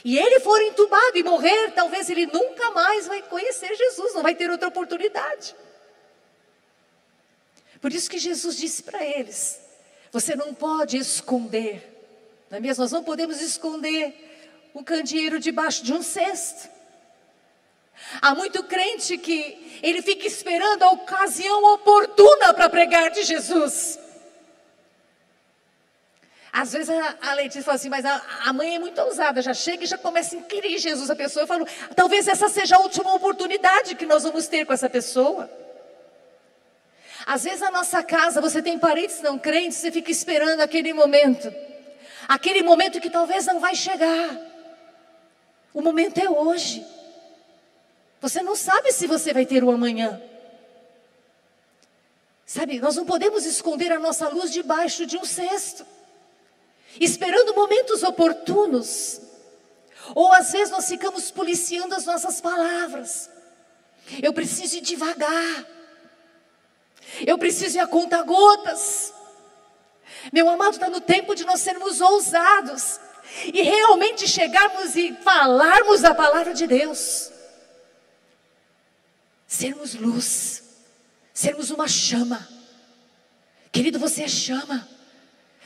e 0.05 0.19
ele 0.19 0.41
for 0.41 0.61
entubado 0.63 1.17
e 1.17 1.23
morrer, 1.23 1.71
talvez 1.77 2.11
ele 2.11 2.27
nunca 2.27 2.73
mais 2.73 3.07
vai 3.07 3.23
conhecer 3.23 3.73
Jesus, 3.73 4.15
não 4.15 4.23
vai 4.23 4.35
ter 4.35 4.51
outra 4.51 4.67
oportunidade. 4.67 5.55
Por 7.81 7.93
isso 7.93 8.11
que 8.11 8.19
Jesus 8.19 8.57
disse 8.57 8.83
para 8.83 9.05
eles: 9.05 9.61
você 10.13 10.35
não 10.35 10.53
pode 10.53 10.97
esconder, 10.97 11.83
não 12.51 12.59
é 12.59 12.61
mesmo? 12.61 12.83
Nós 12.83 12.93
não 12.93 13.05
podemos 13.05 13.41
esconder 13.41 14.29
um 14.75 14.83
candeeiro 14.83 15.39
debaixo 15.39 15.85
de 15.85 15.93
um 15.93 16.03
cesto. 16.03 16.69
Há 18.21 18.35
muito 18.35 18.63
crente 18.65 19.19
que 19.19 19.79
ele 19.83 20.03
fica 20.03 20.27
esperando 20.27 20.83
a 20.83 20.91
ocasião 20.91 21.75
oportuna 21.75 22.55
para 22.55 22.69
pregar 22.69 23.11
de 23.11 23.23
Jesus. 23.23 23.99
Às 26.53 26.73
vezes 26.73 26.91
a, 26.91 27.19
a 27.23 27.35
Letícia 27.35 27.63
fala 27.63 27.77
assim, 27.77 27.89
mas 27.89 28.05
a, 28.05 28.21
a, 28.47 28.53
mãe 28.53 28.75
é 28.75 28.79
muito 28.79 29.01
ousada, 29.01 29.41
já 29.41 29.55
chega 29.55 29.85
e 29.85 29.87
já 29.87 29.97
começa 29.97 30.35
a 30.35 30.39
inquirir 30.39 30.79
Jesus. 30.79 31.09
A 31.09 31.15
pessoa 31.15 31.47
fala, 31.47 31.65
talvez 31.95 32.27
essa 32.27 32.49
seja 32.49 32.77
a 32.77 32.81
última 32.81 33.15
oportunidade 33.15 33.95
que 33.95 34.07
nós 34.07 34.25
vamos 34.25 34.49
ter 34.49 34.65
com 34.65 34.73
essa 34.73 34.91
pessoa. 34.91 35.49
Às 37.31 37.45
vezes 37.45 37.61
na 37.61 37.71
nossa 37.71 38.03
casa 38.03 38.41
você 38.41 38.61
tem 38.61 38.77
parentes 38.77 39.23
não 39.23 39.39
crentes, 39.39 39.79
você 39.79 39.93
fica 39.93 40.11
esperando 40.11 40.63
aquele 40.63 40.93
momento. 40.93 41.55
Aquele 42.27 42.61
momento 42.61 43.01
que 43.01 43.09
talvez 43.09 43.47
não 43.47 43.61
vai 43.61 43.73
chegar. 43.77 44.37
O 45.73 45.81
momento 45.81 46.19
é 46.19 46.29
hoje. 46.29 46.85
Você 48.21 48.43
não 48.43 48.57
sabe 48.57 48.91
se 48.91 49.07
você 49.07 49.33
vai 49.33 49.47
ter 49.47 49.63
o 49.63 49.71
amanhã. 49.71 50.21
Sabe, 52.45 52.81
nós 52.81 52.97
não 52.97 53.07
podemos 53.07 53.47
esconder 53.47 53.93
a 53.93 54.01
nossa 54.01 54.29
luz 54.29 54.51
debaixo 54.51 55.07
de 55.07 55.17
um 55.17 55.25
cesto, 55.25 55.87
esperando 56.99 57.55
momentos 57.55 58.03
oportunos. 58.03 59.21
Ou 60.17 60.33
às 60.33 60.51
vezes 60.51 60.73
nós 60.73 60.89
ficamos 60.89 61.31
policiando 61.31 61.95
as 61.95 62.05
nossas 62.05 62.41
palavras. 62.41 63.31
Eu 64.21 64.33
preciso 64.33 64.79
ir 64.79 64.81
devagar. 64.81 65.80
Eu 67.27 67.39
preciso 67.39 67.79
ir 67.79 67.81
a 67.81 67.87
conta 67.87 68.23
gotas. 68.23 69.13
Meu 70.33 70.49
amado, 70.49 70.75
está 70.75 70.89
no 70.91 71.01
tempo 71.01 71.35
de 71.35 71.45
nós 71.45 71.61
sermos 71.61 72.01
ousados 72.01 73.01
e 73.53 73.63
realmente 73.63 74.29
chegarmos 74.29 74.97
e 74.97 75.17
falarmos 75.23 76.05
a 76.05 76.15
palavra 76.15 76.53
de 76.53 76.67
Deus 76.67 77.31
sermos 79.51 79.95
luz, 79.95 80.63
sermos 81.35 81.71
uma 81.71 81.89
chama. 81.89 82.49
Querido, 83.73 83.99
você 83.99 84.23
é 84.23 84.29
chama. 84.29 84.89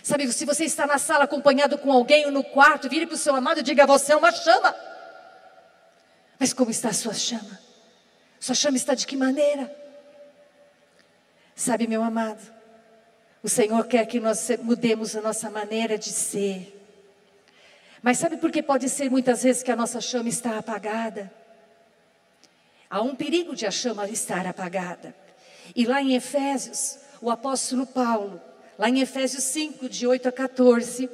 Sabe, 0.03 0.31
se 0.33 0.47
você 0.47 0.65
está 0.65 0.87
na 0.87 0.97
sala 0.97 1.25
acompanhado 1.25 1.77
com 1.77 1.93
alguém 1.93 2.25
ou 2.25 2.33
no 2.33 2.43
quarto, 2.43 2.89
vire 2.89 3.07
para 3.07 3.15
o 3.15 3.19
seu 3.19 3.35
amado 3.35 3.61
e 3.61 3.63
diga: 3.63 3.87
Você 3.87 4.13
é 4.13 4.17
uma 4.17 4.33
chama. 4.33 4.75
Mas 6.39 6.55
como 6.55 6.71
está 6.71 6.89
a 6.89 6.95
sua 6.95 7.13
chama? 7.13 7.61
Sua 8.41 8.55
chama 8.55 8.79
está 8.79 8.95
de 8.95 9.07
que 9.07 9.17
maneira? 9.17 9.71
Sabe, 11.55 11.87
meu 11.87 12.03
amado, 12.03 12.53
o 13.43 13.49
Senhor 13.49 13.87
quer 13.87 14.07
que 14.07 14.19
nós 14.19 14.49
mudemos 14.63 15.15
a 15.15 15.21
nossa 15.21 15.51
maneira 15.51 15.97
de 15.97 16.11
ser. 16.11 16.71
Mas 18.03 18.19
sabe 18.19 18.37
por 18.37 18.51
que 18.51 18.63
pode 18.63 18.89
ser 18.89 19.11
muitas 19.11 19.43
vezes 19.43 19.63
que 19.63 19.71
a 19.71 19.77
nossa 19.77 20.01
chama 20.01 20.29
está 20.29 20.59
apagada? 20.59 21.33
Há 22.91 23.01
um 23.03 23.15
perigo 23.15 23.55
de 23.55 23.67
a 23.67 23.71
chama 23.71 24.09
estar 24.09 24.47
apagada. 24.47 25.15
E 25.75 25.87
lá 25.87 26.03
em 26.03 26.15
Efésios, 26.15 26.99
o 27.21 27.31
apóstolo 27.31 27.87
Paulo, 27.87 28.41
lá 28.79 28.89
em 28.89 29.01
Efésios 29.01 29.45
5, 29.45 29.89
de 29.89 30.07
8 30.07 30.29
a 30.29 30.33
14, 30.33 31.09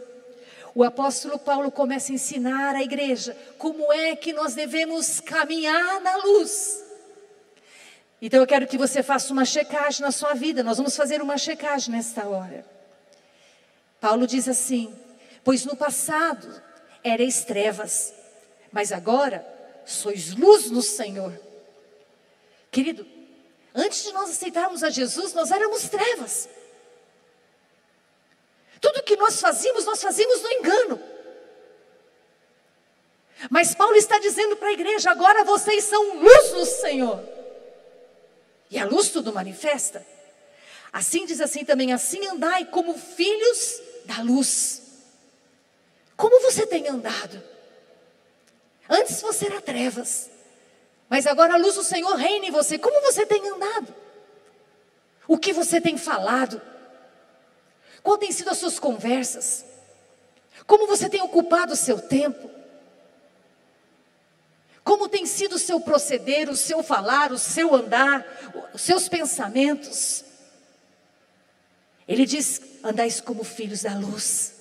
o 0.75 0.85
apóstolo 0.85 1.39
Paulo 1.39 1.71
começa 1.71 2.13
a 2.13 2.15
ensinar 2.15 2.75
à 2.75 2.83
igreja 2.83 3.37
como 3.59 3.93
é 3.93 4.15
que 4.17 4.33
nós 4.33 4.55
devemos 4.55 5.21
caminhar 5.21 6.01
na 6.01 6.17
luz. 6.17 6.80
Então 8.21 8.41
eu 8.41 8.47
quero 8.47 8.67
que 8.67 8.77
você 8.77 9.03
faça 9.03 9.33
uma 9.33 9.45
checagem 9.45 10.03
na 10.03 10.13
sua 10.13 10.35
vida, 10.35 10.63
nós 10.63 10.77
vamos 10.77 10.95
fazer 10.95 11.23
uma 11.23 11.39
checagem 11.39 11.95
nesta 11.95 12.27
hora. 12.27 12.65
Paulo 14.01 14.27
diz 14.27 14.47
assim: 14.47 14.95
Pois 15.43 15.65
no 15.65 15.75
passado 15.75 16.63
erais 17.03 17.45
trevas, 17.45 18.13
mas 18.71 18.93
agora 18.93 19.45
sois 19.87 20.35
luz 20.35 20.71
no 20.71 20.83
Senhor. 20.83 21.33
Querido, 22.71 23.07
antes 23.75 24.05
de 24.05 24.13
nós 24.13 24.31
aceitarmos 24.31 24.83
a 24.83 24.91
Jesus, 24.91 25.33
nós 25.33 25.51
éramos 25.51 25.89
trevas. 25.89 26.49
Tudo 28.81 29.03
que 29.03 29.17
nós 29.17 29.41
fazíamos, 29.41 29.85
nós 29.85 30.01
fazíamos 30.03 30.43
no 30.43 30.53
engano. 30.53 31.03
Mas 33.51 33.75
Paulo 33.75 33.97
está 33.97 34.19
dizendo 34.19 34.57
para 34.57 34.69
a 34.69 34.73
igreja: 34.73 35.11
agora 35.11 35.43
vocês 35.45 35.85
são 35.85 36.19
luz 36.19 36.53
no 36.53 36.67
Senhor. 36.67 37.40
E 38.71 38.79
a 38.79 38.85
luz 38.85 39.11
tudo 39.11 39.33
manifesta. 39.33 40.07
Assim 40.93 41.27
diz 41.27 41.41
assim 41.41 41.65
também: 41.65 41.93
assim 41.93 42.27
andai 42.27 42.67
como 42.67 42.97
filhos 42.97 43.81
da 44.05 44.23
luz. 44.23 44.83
Como 46.17 46.41
você 46.41 46.67
tem 46.67 46.87
andado? 46.87 47.43
Antes 48.89 49.21
você 49.21 49.47
era 49.47 49.61
trevas, 49.61 50.31
mas 51.09 51.27
agora 51.27 51.55
a 51.55 51.57
luz 51.57 51.77
do 51.77 51.83
Senhor 51.83 52.15
reina 52.15 52.47
em 52.47 52.51
você. 52.51 52.79
Como 52.79 53.01
você 53.01 53.25
tem 53.25 53.49
andado? 53.49 53.95
O 55.27 55.39
que 55.39 55.53
você 55.53 55.81
tem 55.81 55.97
falado? 55.97 56.61
Qual 58.03 58.19
tem 58.19 58.33
sido 58.33 58.51
as 58.51 58.59
suas 58.59 58.79
conversas? 58.79 59.65
Como 60.67 60.87
você 60.87 61.09
tem 61.09 61.21
ocupado 61.23 61.73
o 61.73 61.77
seu 61.77 62.01
tempo? 62.01 62.60
Como 64.83 65.09
tem 65.09 65.27
sido 65.27 65.57
o 65.57 65.59
seu 65.59 65.81
proceder, 65.81 66.49
o 66.49 66.57
seu 66.57 66.83
falar, 66.83 67.33
o 67.33 67.39
seu 67.39 67.75
andar, 67.75 68.25
os 68.73 68.81
seus 68.81 69.09
pensamentos? 69.09 70.25
Ele 72.09 72.27
diz: 72.27 72.61
andais 72.83 73.21
como 73.21 73.45
filhos 73.45 73.83
da 73.83 73.95
luz, 73.95 74.55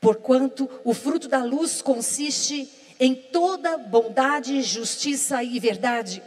porquanto 0.00 0.68
o 0.84 0.94
fruto 0.94 1.28
da 1.28 1.44
luz 1.44 1.80
consiste 1.82 2.68
em 2.98 3.14
toda 3.14 3.76
bondade, 3.76 4.62
justiça 4.62 5.42
e 5.42 5.60
verdade, 5.60 6.22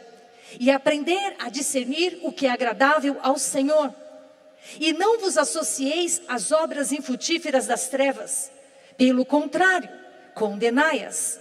e 0.60 0.70
aprender 0.70 1.36
a 1.40 1.50
discernir 1.50 2.20
o 2.22 2.32
que 2.32 2.46
é 2.46 2.52
agradável 2.52 3.18
ao 3.22 3.38
Senhor. 3.38 3.94
E 4.80 4.94
não 4.94 5.20
vos 5.20 5.38
associeis 5.38 6.22
às 6.28 6.52
obras 6.52 6.92
infrutíferas 6.92 7.66
das 7.66 7.88
trevas, 7.88 8.52
pelo 8.98 9.26
contrário, 9.26 9.90
condenai-as. 10.36 11.40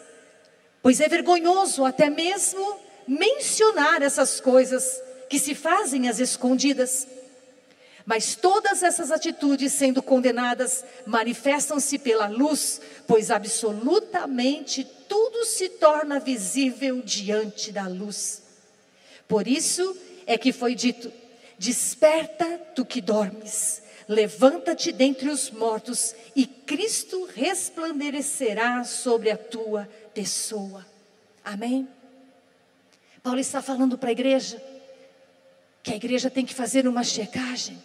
Pois 0.88 1.00
é 1.02 1.06
vergonhoso 1.06 1.84
até 1.84 2.08
mesmo 2.08 2.80
mencionar 3.06 4.00
essas 4.00 4.40
coisas 4.40 4.98
que 5.28 5.38
se 5.38 5.54
fazem 5.54 6.08
às 6.08 6.18
escondidas. 6.18 7.06
Mas 8.06 8.34
todas 8.34 8.82
essas 8.82 9.10
atitudes, 9.10 9.70
sendo 9.74 10.02
condenadas, 10.02 10.82
manifestam-se 11.04 11.98
pela 11.98 12.26
luz, 12.26 12.80
pois 13.06 13.30
absolutamente 13.30 14.82
tudo 15.06 15.44
se 15.44 15.68
torna 15.68 16.18
visível 16.18 17.02
diante 17.04 17.70
da 17.70 17.86
luz. 17.86 18.40
Por 19.28 19.46
isso 19.46 19.94
é 20.26 20.38
que 20.38 20.54
foi 20.54 20.74
dito: 20.74 21.12
Desperta, 21.58 22.46
tu 22.74 22.82
que 22.82 23.02
dormes, 23.02 23.82
levanta-te 24.08 24.90
dentre 24.90 25.28
os 25.28 25.50
mortos, 25.50 26.14
e 26.34 26.46
Cristo 26.46 27.28
resplandecerá 27.34 28.84
sobre 28.84 29.30
a 29.30 29.36
tua 29.36 29.86
pessoa. 30.18 30.84
Amém? 31.44 31.88
Paulo 33.22 33.38
está 33.38 33.62
falando 33.62 33.96
para 33.96 34.08
a 34.08 34.12
igreja 34.12 34.60
que 35.80 35.92
a 35.92 35.96
igreja 35.96 36.28
tem 36.28 36.44
que 36.44 36.52
fazer 36.52 36.88
uma 36.88 37.04
checagem. 37.04 37.80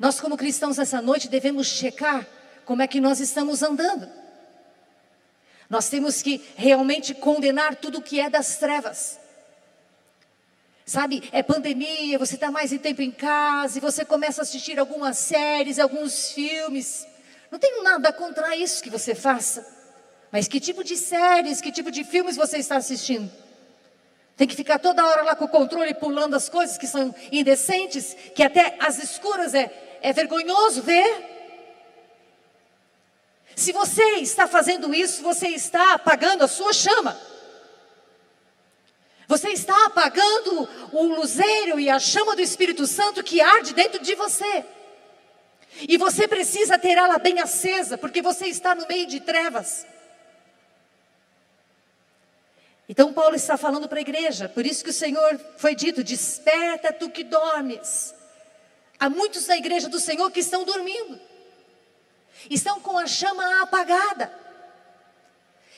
Nós, 0.00 0.20
como 0.20 0.36
cristãos, 0.36 0.76
nessa 0.76 1.00
noite 1.00 1.28
devemos 1.28 1.68
checar 1.68 2.26
como 2.64 2.82
é 2.82 2.88
que 2.88 3.00
nós 3.00 3.20
estamos 3.20 3.62
andando. 3.62 4.10
Nós 5.70 5.88
temos 5.88 6.22
que 6.22 6.44
realmente 6.56 7.14
condenar 7.14 7.76
tudo 7.76 8.02
que 8.02 8.18
é 8.18 8.28
das 8.28 8.56
trevas. 8.56 9.16
Sabe, 10.84 11.28
é 11.30 11.40
pandemia, 11.40 12.18
você 12.18 12.34
está 12.34 12.50
mais 12.50 12.72
em 12.72 12.78
tempo 12.78 13.00
em 13.00 13.12
casa, 13.12 13.78
e 13.78 13.80
você 13.80 14.04
começa 14.04 14.40
a 14.40 14.42
assistir 14.42 14.76
algumas 14.76 15.18
séries, 15.18 15.78
alguns 15.78 16.32
filmes. 16.32 17.06
Não 17.48 17.60
tenho 17.60 17.84
nada 17.84 18.12
contra 18.12 18.56
isso 18.56 18.82
que 18.82 18.90
você 18.90 19.14
faça. 19.14 19.77
Mas 20.30 20.46
que 20.46 20.60
tipo 20.60 20.84
de 20.84 20.96
séries, 20.96 21.60
que 21.60 21.72
tipo 21.72 21.90
de 21.90 22.04
filmes 22.04 22.36
você 22.36 22.58
está 22.58 22.76
assistindo? 22.76 23.30
Tem 24.36 24.46
que 24.46 24.54
ficar 24.54 24.78
toda 24.78 25.04
hora 25.04 25.22
lá 25.22 25.34
com 25.34 25.46
o 25.46 25.48
controle 25.48 25.94
pulando 25.94 26.36
as 26.36 26.48
coisas 26.48 26.78
que 26.78 26.86
são 26.86 27.14
indecentes, 27.32 28.16
que 28.34 28.42
até 28.42 28.76
as 28.78 29.02
escuras 29.02 29.52
é, 29.54 29.98
é 30.00 30.12
vergonhoso 30.12 30.82
ver. 30.82 31.36
Se 33.56 33.72
você 33.72 34.04
está 34.18 34.46
fazendo 34.46 34.94
isso, 34.94 35.22
você 35.22 35.48
está 35.48 35.94
apagando 35.94 36.44
a 36.44 36.48
sua 36.48 36.72
chama. 36.72 37.18
Você 39.26 39.48
está 39.48 39.86
apagando 39.86 40.68
o 40.92 41.02
luzeiro 41.02 41.80
e 41.80 41.90
a 41.90 41.98
chama 41.98 42.36
do 42.36 42.40
Espírito 42.40 42.86
Santo 42.86 43.24
que 43.24 43.40
arde 43.40 43.74
dentro 43.74 44.00
de 44.02 44.14
você. 44.14 44.64
E 45.80 45.96
você 45.96 46.28
precisa 46.28 46.78
ter 46.78 46.96
ela 46.96 47.18
bem 47.18 47.40
acesa, 47.40 47.98
porque 47.98 48.22
você 48.22 48.46
está 48.46 48.74
no 48.74 48.86
meio 48.86 49.06
de 49.06 49.20
trevas. 49.20 49.84
Então 52.88 53.12
Paulo 53.12 53.36
está 53.36 53.58
falando 53.58 53.86
para 53.86 53.98
a 53.98 54.00
igreja, 54.00 54.48
por 54.48 54.64
isso 54.64 54.82
que 54.82 54.90
o 54.90 54.94
Senhor 54.94 55.38
foi 55.58 55.74
dito: 55.74 56.02
desperta 56.02 56.92
tu 56.92 57.10
que 57.10 57.22
dormes. 57.22 58.14
Há 58.98 59.10
muitos 59.10 59.46
na 59.46 59.56
igreja 59.56 59.88
do 59.88 60.00
Senhor 60.00 60.30
que 60.30 60.40
estão 60.40 60.64
dormindo, 60.64 61.20
estão 62.48 62.80
com 62.80 62.98
a 62.98 63.06
chama 63.06 63.62
apagada, 63.62 64.32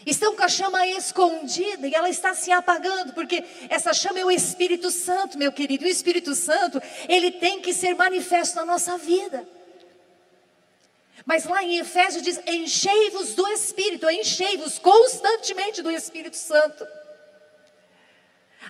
estão 0.06 0.36
com 0.36 0.42
a 0.44 0.48
chama 0.48 0.86
escondida 0.86 1.86
e 1.86 1.94
ela 1.94 2.08
está 2.08 2.32
se 2.32 2.52
apagando, 2.52 3.12
porque 3.12 3.44
essa 3.68 3.92
chama 3.92 4.20
é 4.20 4.24
o 4.24 4.30
Espírito 4.30 4.90
Santo, 4.92 5.36
meu 5.36 5.50
querido. 5.50 5.84
O 5.84 5.88
Espírito 5.88 6.34
Santo, 6.36 6.80
ele 7.08 7.32
tem 7.32 7.60
que 7.60 7.74
ser 7.74 7.94
manifesto 7.94 8.54
na 8.54 8.64
nossa 8.64 8.96
vida. 8.96 9.46
Mas 11.26 11.44
lá 11.44 11.62
em 11.64 11.78
Efésios 11.78 12.22
diz: 12.22 12.40
enchei-vos 12.46 13.34
do 13.34 13.48
Espírito, 13.48 14.08
enchei-vos 14.08 14.78
constantemente 14.78 15.82
do 15.82 15.90
Espírito 15.90 16.36
Santo. 16.36 16.99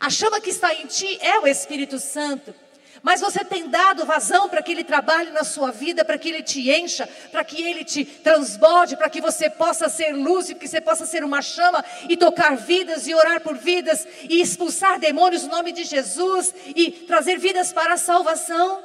A 0.00 0.08
chama 0.08 0.40
que 0.40 0.48
está 0.48 0.74
em 0.74 0.86
ti 0.86 1.18
é 1.20 1.38
o 1.38 1.46
Espírito 1.46 1.98
Santo. 1.98 2.54
Mas 3.02 3.20
você 3.20 3.44
tem 3.44 3.68
dado 3.68 4.04
vazão 4.04 4.48
para 4.48 4.62
que 4.62 4.72
ele 4.72 4.84
trabalhe 4.84 5.30
na 5.30 5.44
sua 5.44 5.70
vida, 5.70 6.04
para 6.04 6.18
que 6.18 6.28
ele 6.28 6.42
te 6.42 6.70
encha, 6.70 7.06
para 7.30 7.44
que 7.44 7.62
ele 7.62 7.84
te 7.84 8.04
transborde, 8.04 8.96
para 8.96 9.08
que 9.08 9.20
você 9.20 9.48
possa 9.48 9.88
ser 9.88 10.12
luz 10.12 10.50
e 10.50 10.54
que 10.54 10.68
você 10.68 10.80
possa 10.80 11.06
ser 11.06 11.24
uma 11.24 11.40
chama 11.40 11.84
e 12.08 12.16
tocar 12.16 12.56
vidas 12.56 13.06
e 13.06 13.14
orar 13.14 13.40
por 13.40 13.56
vidas 13.56 14.06
e 14.28 14.40
expulsar 14.40 14.98
demônios 14.98 15.44
no 15.44 15.50
nome 15.50 15.72
de 15.72 15.84
Jesus 15.84 16.54
e 16.74 16.90
trazer 16.90 17.38
vidas 17.38 17.72
para 17.72 17.94
a 17.94 17.98
salvação. 17.98 18.82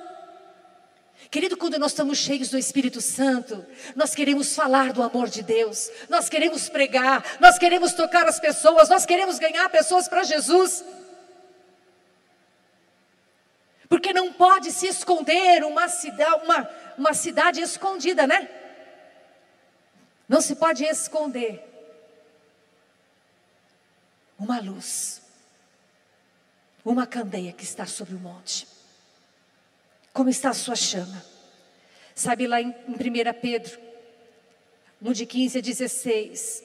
Querido, 1.29 1.57
quando 1.57 1.77
nós 1.77 1.91
estamos 1.91 2.17
cheios 2.17 2.49
do 2.49 2.57
Espírito 2.57 3.01
Santo, 3.01 3.65
nós 3.95 4.15
queremos 4.15 4.55
falar 4.55 4.93
do 4.93 5.03
amor 5.03 5.27
de 5.27 5.43
Deus, 5.43 5.89
nós 6.07 6.29
queremos 6.29 6.69
pregar, 6.69 7.37
nós 7.41 7.57
queremos 7.57 7.93
tocar 7.93 8.25
as 8.27 8.39
pessoas, 8.39 8.87
nós 8.87 9.05
queremos 9.05 9.39
ganhar 9.39 9.67
pessoas 9.69 10.07
para 10.07 10.23
Jesus. 10.23 10.83
Porque 13.89 14.13
não 14.13 14.33
pode 14.33 14.71
se 14.71 14.87
esconder 14.87 15.63
uma 15.63 15.87
cidade, 15.87 16.43
uma, 16.43 16.69
uma 16.97 17.13
cidade 17.13 17.61
escondida, 17.61 18.25
né? 18.25 18.49
Não 20.27 20.41
se 20.41 20.55
pode 20.55 20.83
esconder 20.83 21.63
uma 24.39 24.59
luz, 24.59 25.21
uma 26.83 27.05
candeia 27.05 27.53
que 27.53 27.63
está 27.63 27.85
sobre 27.85 28.15
o 28.15 28.19
monte. 28.19 28.67
Como 30.11 30.29
está 30.29 30.49
a 30.49 30.53
sua 30.53 30.75
chama? 30.75 31.23
Sabe 32.15 32.47
lá 32.47 32.61
em, 32.61 32.69
em 32.87 32.93
1 32.93 33.39
Pedro, 33.41 33.79
no 34.99 35.13
de 35.13 35.25
15 35.25 35.59
a 35.59 35.61
16, 35.61 36.63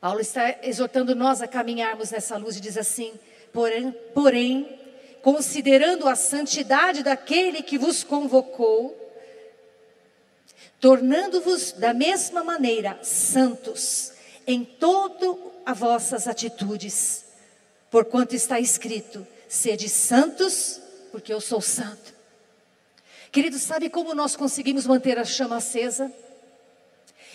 Paulo 0.00 0.20
está 0.20 0.56
exortando 0.62 1.14
nós 1.14 1.42
a 1.42 1.46
caminharmos 1.46 2.10
nessa 2.10 2.36
luz 2.38 2.56
e 2.56 2.60
diz 2.60 2.78
assim: 2.78 3.12
porém, 3.52 3.92
porém 4.14 4.79
considerando 5.22 6.08
a 6.08 6.14
santidade 6.14 7.02
daquele 7.02 7.62
que 7.62 7.78
vos 7.78 8.02
convocou, 8.02 8.96
tornando-vos 10.80 11.72
da 11.72 11.92
mesma 11.92 12.42
maneira 12.42 12.98
santos 13.02 14.12
em 14.46 14.64
todas 14.64 15.36
as 15.66 15.78
vossas 15.78 16.26
atitudes, 16.26 17.24
porquanto 17.90 18.34
está 18.34 18.58
escrito: 18.58 19.26
sede 19.48 19.88
santos, 19.88 20.80
porque 21.12 21.32
eu 21.32 21.40
sou 21.40 21.60
santo. 21.60 22.14
Queridos, 23.30 23.62
sabe 23.62 23.88
como 23.88 24.14
nós 24.14 24.34
conseguimos 24.34 24.86
manter 24.86 25.18
a 25.18 25.24
chama 25.24 25.56
acesa? 25.56 26.12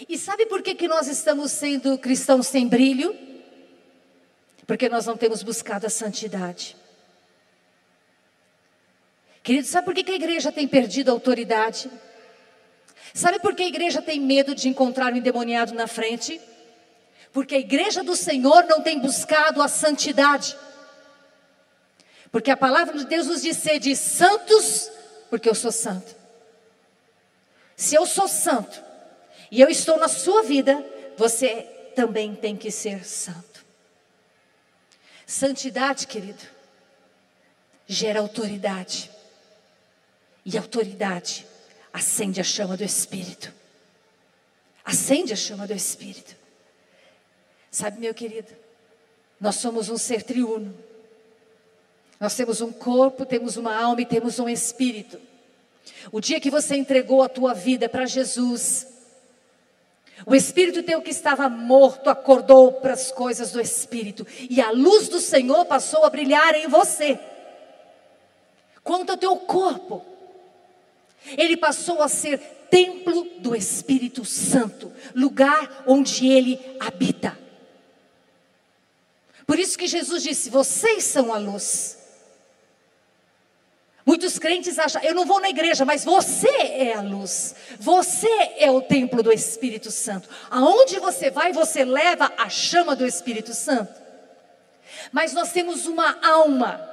E 0.10 0.18
sabe 0.18 0.46
por 0.46 0.62
que, 0.62 0.76
que 0.76 0.90
nós 0.90 1.08
estamos 1.08 1.54
sendo 1.54 1.98
cristãos 1.98 2.48
sem 2.48 2.68
brilho? 2.68 3.16
Porque 4.68 4.90
nós 4.90 5.06
não 5.06 5.16
temos 5.16 5.42
buscado 5.42 5.86
a 5.86 5.90
santidade. 5.90 6.76
Querido, 9.46 9.68
sabe 9.68 9.86
por 9.86 9.94
que 9.94 10.10
a 10.10 10.16
igreja 10.16 10.52
tem 10.52 10.68
perdido 10.68 11.10
a 11.10 11.12
autoridade? 11.12 11.88
Sabe 13.14 13.38
por 13.38 13.54
que 13.54 13.62
a 13.62 13.68
igreja 13.68 14.02
tem 14.02 14.20
medo 14.20 14.56
de 14.56 14.68
encontrar 14.68 15.12
o 15.12 15.16
um 15.16 15.20
endemoniado 15.20 15.72
na 15.76 15.86
frente? 15.86 16.42
Porque 17.32 17.54
a 17.54 17.60
igreja 17.60 18.04
do 18.04 18.16
Senhor 18.16 18.64
não 18.64 18.82
tem 18.82 18.98
buscado 18.98 19.62
a 19.62 19.68
santidade. 19.68 20.58
Porque 22.32 22.50
a 22.50 22.58
palavra 22.58 22.98
de 22.98 23.06
Deus 23.06 23.28
nos 23.28 23.44
diz 23.44 23.58
ser 23.58 23.78
de 23.78 23.96
santos, 23.96 24.90
porque 25.30 25.48
eu 25.48 25.54
sou 25.54 25.72
santo. 25.72 26.16
Se 27.76 27.94
eu 27.94 28.08
sou 28.08 28.28
santo 28.28 28.84
e 29.52 29.62
eu 29.62 29.70
estou 29.70 30.00
na 30.00 30.08
sua 30.08 30.42
vida, 30.42 30.84
você 31.16 31.62
também 31.96 32.34
tem 32.34 32.58
que 32.58 32.72
ser 32.72 33.06
santo. 33.06 33.64
Santidade, 35.24 36.08
querido, 36.08 36.42
gera 37.86 38.22
autoridade. 38.22 39.14
E 40.46 40.58
autoridade, 40.58 41.48
acende 41.92 42.40
a 42.40 42.44
chama 42.44 42.78
do 42.78 42.84
Espírito. 42.84 43.52
Acende 44.84 45.34
a 45.34 45.36
chama 45.36 45.66
do 45.66 45.74
Espírito. 45.74 46.36
Sabe, 47.72 48.00
meu 48.00 48.14
querido, 48.14 48.54
nós 49.42 49.56
somos 49.56 49.90
um 49.90 49.98
ser 49.98 50.24
triuno. 50.24 50.74
Nós 52.20 52.36
temos 52.36 52.62
um 52.62 52.72
corpo, 52.72 53.26
temos 53.26 53.58
uma 53.58 53.76
alma 53.76 54.02
e 54.02 54.06
temos 54.06 54.40
um 54.40 54.48
espírito. 54.48 55.20
O 56.12 56.22
dia 56.22 56.40
que 56.40 56.50
você 56.50 56.76
entregou 56.76 57.22
a 57.22 57.30
tua 57.30 57.54
vida 57.54 57.90
para 57.90 58.06
Jesus, 58.06 58.88
o 60.26 60.34
espírito 60.34 60.84
teu 60.84 61.02
que 61.02 61.12
estava 61.12 61.50
morto 61.50 62.10
acordou 62.10 62.74
para 62.74 62.94
as 62.94 63.12
coisas 63.12 63.52
do 63.52 63.60
espírito 63.60 64.26
e 64.50 64.62
a 64.62 64.72
luz 64.72 65.10
do 65.10 65.20
Senhor 65.20 65.66
passou 65.66 66.06
a 66.06 66.10
brilhar 66.10 66.56
em 66.56 66.68
você. 66.68 67.20
Quanto 68.84 69.12
ao 69.12 69.18
teu 69.18 69.36
corpo, 69.38 70.06
ele 71.38 71.58
passou 71.58 72.02
a 72.02 72.08
ser 72.08 72.40
templo 72.70 73.24
do 73.40 73.56
Espírito 73.56 74.26
Santo, 74.26 74.92
lugar 75.14 75.84
onde 75.88 76.28
ele 76.28 76.60
habita. 76.80 77.38
Por 79.46 79.60
isso 79.60 79.78
que 79.78 79.88
Jesus 79.88 80.24
disse: 80.24 80.50
Vocês 80.50 81.04
são 81.04 81.34
a 81.34 81.38
luz. 81.38 82.00
Muitos 84.06 84.38
crentes 84.38 84.78
acham, 84.78 85.02
eu 85.02 85.16
não 85.16 85.26
vou 85.26 85.40
na 85.40 85.50
igreja, 85.50 85.84
mas 85.84 86.06
você 86.06 86.48
é 86.48 86.94
a 86.94 87.02
luz. 87.02 87.56
Você 87.80 88.30
é 88.58 88.70
o 88.70 88.80
templo 88.80 89.24
do 89.24 89.32
Espírito 89.32 89.90
Santo. 89.90 90.30
Aonde 90.52 91.00
você 91.00 91.32
vai, 91.32 91.52
você 91.52 91.84
leva 91.84 92.32
a 92.38 92.48
chama 92.48 92.96
do 92.96 93.04
Espírito 93.04 93.52
Santo. 93.52 94.00
Mas 95.12 95.34
nós 95.34 95.52
temos 95.52 95.88
uma 95.88 96.20
alma, 96.24 96.88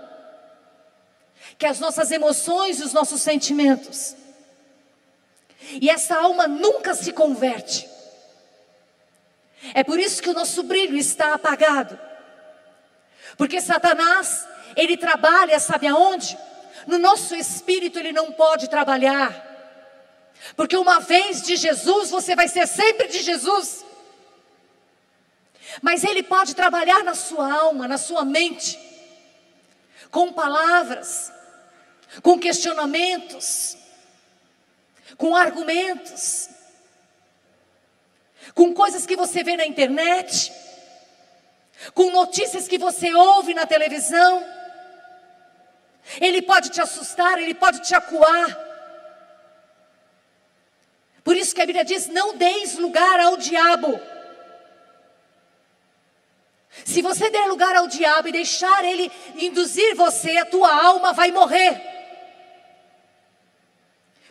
que 1.59 1.67
as 1.67 1.79
nossas 1.79 2.11
emoções 2.11 2.81
e 2.81 2.83
os 2.83 2.95
nossos 2.95 3.21
sentimentos. 3.21 4.17
E 5.81 5.89
essa 5.89 6.17
alma 6.17 6.47
nunca 6.47 6.95
se 6.95 7.13
converte. 7.13 7.89
É 9.75 9.85
por 9.85 9.99
isso 9.99 10.23
que 10.23 10.31
o 10.31 10.35
nosso 10.35 10.63
brilho 10.63 10.97
está 10.97 11.35
apagado. 11.35 11.99
Porque 13.37 13.61
Satanás, 13.61 14.47
ele 14.77 14.97
trabalha, 14.97 15.59
sabe 15.59 15.87
aonde? 15.87 16.37
No 16.87 16.99
nosso 16.99 17.35
espírito 17.35 17.99
ele 17.99 18.13
não 18.13 18.33
pode 18.33 18.69
trabalhar. 18.69 19.51
Porque 20.57 20.77
uma 20.77 20.99
vez 20.99 21.43
de 21.43 21.57
Jesus, 21.57 22.11
você 22.11 22.35
vai 22.35 22.49
ser 22.49 22.67
sempre 22.67 23.09
de 23.09 23.23
Jesus. 23.23 23.85
Mas 25.81 26.05
ele 26.05 26.23
pode 26.23 26.55
trabalhar 26.55 27.03
na 27.05 27.15
sua 27.15 27.53
alma, 27.53 27.89
na 27.89 27.97
sua 27.97 28.25
mente, 28.25 28.79
com 30.11 30.33
palavras, 30.33 31.33
com 32.23 32.39
questionamentos, 32.39 33.77
com 35.17 35.37
argumentos, 35.37 36.49
com 38.55 38.75
coisas 38.75 39.07
que 39.07 39.17
você 39.17 39.43
vê 39.43 39.57
na 39.57 39.67
internet, 39.67 40.53
com 41.95 42.11
notícias 42.11 42.69
que 42.69 42.79
você 42.79 43.13
ouve 43.15 43.55
na 43.55 43.67
televisão. 43.67 44.47
Ele 46.21 46.43
pode 46.43 46.71
te 46.71 46.81
assustar, 46.81 47.39
ele 47.39 47.55
pode 47.55 47.81
te 47.83 47.95
acuar. 47.95 48.71
Por 51.25 51.37
isso 51.37 51.55
que 51.55 51.63
a 51.63 51.67
Bíblia 51.67 51.85
diz: 51.85 52.09
não 52.09 52.37
deis 52.37 52.77
lugar 52.77 53.21
ao 53.21 53.37
diabo. 53.37 54.01
Se 56.85 57.03
você 57.03 57.31
der 57.31 57.47
lugar 57.47 57.77
ao 57.77 57.87
diabo 57.87 58.29
e 58.29 58.33
deixar 58.33 58.85
ele 58.85 59.13
induzir 59.37 59.95
você, 59.95 60.39
a 60.39 60.47
tua 60.47 60.73
alma 60.73 61.13
vai 61.13 61.31
morrer. 61.31 61.92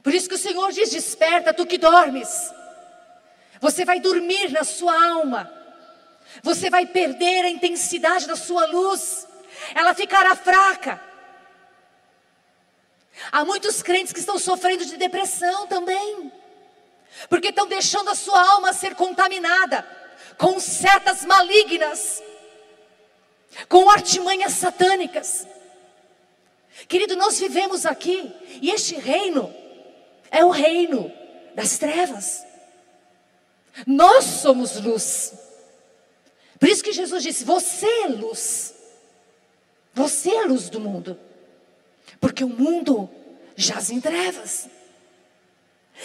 Por 0.03 0.13
isso 0.13 0.27
que 0.27 0.35
o 0.35 0.37
Senhor 0.37 0.71
diz: 0.71 0.89
desperta, 0.89 1.53
tu 1.53 1.65
que 1.65 1.77
dormes. 1.77 2.51
Você 3.59 3.85
vai 3.85 3.99
dormir 3.99 4.51
na 4.51 4.63
sua 4.63 4.93
alma. 5.09 5.51
Você 6.41 6.69
vai 6.69 6.85
perder 6.85 7.45
a 7.45 7.49
intensidade 7.49 8.25
da 8.25 8.35
sua 8.35 8.65
luz. 8.65 9.27
Ela 9.75 9.93
ficará 9.93 10.35
fraca. 10.35 10.99
Há 13.31 13.45
muitos 13.45 13.83
crentes 13.83 14.11
que 14.13 14.19
estão 14.19 14.39
sofrendo 14.39 14.85
de 14.85 14.97
depressão 14.97 15.67
também, 15.67 16.31
porque 17.29 17.49
estão 17.49 17.67
deixando 17.67 18.09
a 18.09 18.15
sua 18.15 18.41
alma 18.53 18.73
ser 18.73 18.95
contaminada 18.95 19.85
com 20.37 20.59
setas 20.59 21.23
malignas, 21.23 22.23
com 23.69 23.89
artimanhas 23.89 24.53
satânicas. 24.53 25.47
Querido, 26.87 27.15
nós 27.15 27.37
vivemos 27.39 27.85
aqui 27.85 28.33
e 28.61 28.71
este 28.71 28.95
reino 28.95 29.53
é 30.31 30.43
o 30.45 30.49
reino 30.49 31.11
das 31.53 31.77
trevas. 31.77 32.43
Nós 33.85 34.23
somos 34.23 34.79
luz. 34.79 35.33
Por 36.59 36.69
isso 36.69 36.83
que 36.83 36.93
Jesus 36.93 37.21
disse: 37.21 37.43
Você 37.43 37.85
é 38.03 38.07
luz. 38.07 38.73
Você 39.93 40.29
é 40.29 40.43
a 40.43 40.47
luz 40.47 40.69
do 40.69 40.79
mundo. 40.79 41.19
Porque 42.19 42.43
o 42.43 42.49
mundo 42.49 43.09
jaz 43.55 43.89
em 43.89 43.99
trevas. 43.99 44.69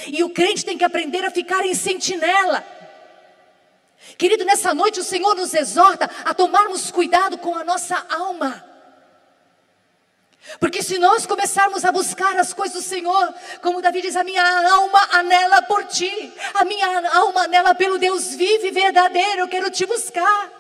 E 0.09 0.23
o 0.25 0.31
crente 0.31 0.65
tem 0.65 0.77
que 0.77 0.85
aprender 0.85 1.25
a 1.25 1.31
ficar 1.31 1.65
em 1.65 1.75
sentinela. 1.75 2.67
Querido, 4.19 4.45
nessa 4.45 4.75
noite 4.75 5.01
o 5.01 5.05
Senhor 5.05 5.35
nos 5.35 5.55
exorta 5.55 6.11
a 6.25 6.35
tomarmos 6.35 6.91
cuidado 6.91 7.39
com 7.39 7.55
a 7.55 7.65
nossa 7.65 8.07
alma. 8.11 8.66
Porque 10.61 10.83
se 10.83 10.99
nós 10.99 11.27
começarmos 11.27 11.85
a 11.85 11.93
buscar 11.93 12.39
as 12.39 12.53
coisas 12.53 12.77
do 12.77 12.89
Senhor, 12.89 13.35
como 13.61 13.83
Davi 13.83 14.01
diz, 14.01 14.17
a 14.17 14.25
minha 14.25 14.43
alma 14.71 15.09
anela 15.13 15.63
por 15.63 15.85
ti, 15.87 16.33
a 16.55 16.65
minha 16.65 17.11
alma 17.17 17.43
anela 17.43 17.75
pelo 17.75 17.99
Deus 17.99 18.35
vivo 18.35 18.67
e 18.67 18.71
verdadeiro, 18.71 19.41
eu 19.43 19.49
quero 19.49 19.71
te 19.71 19.85
buscar. 19.85 20.53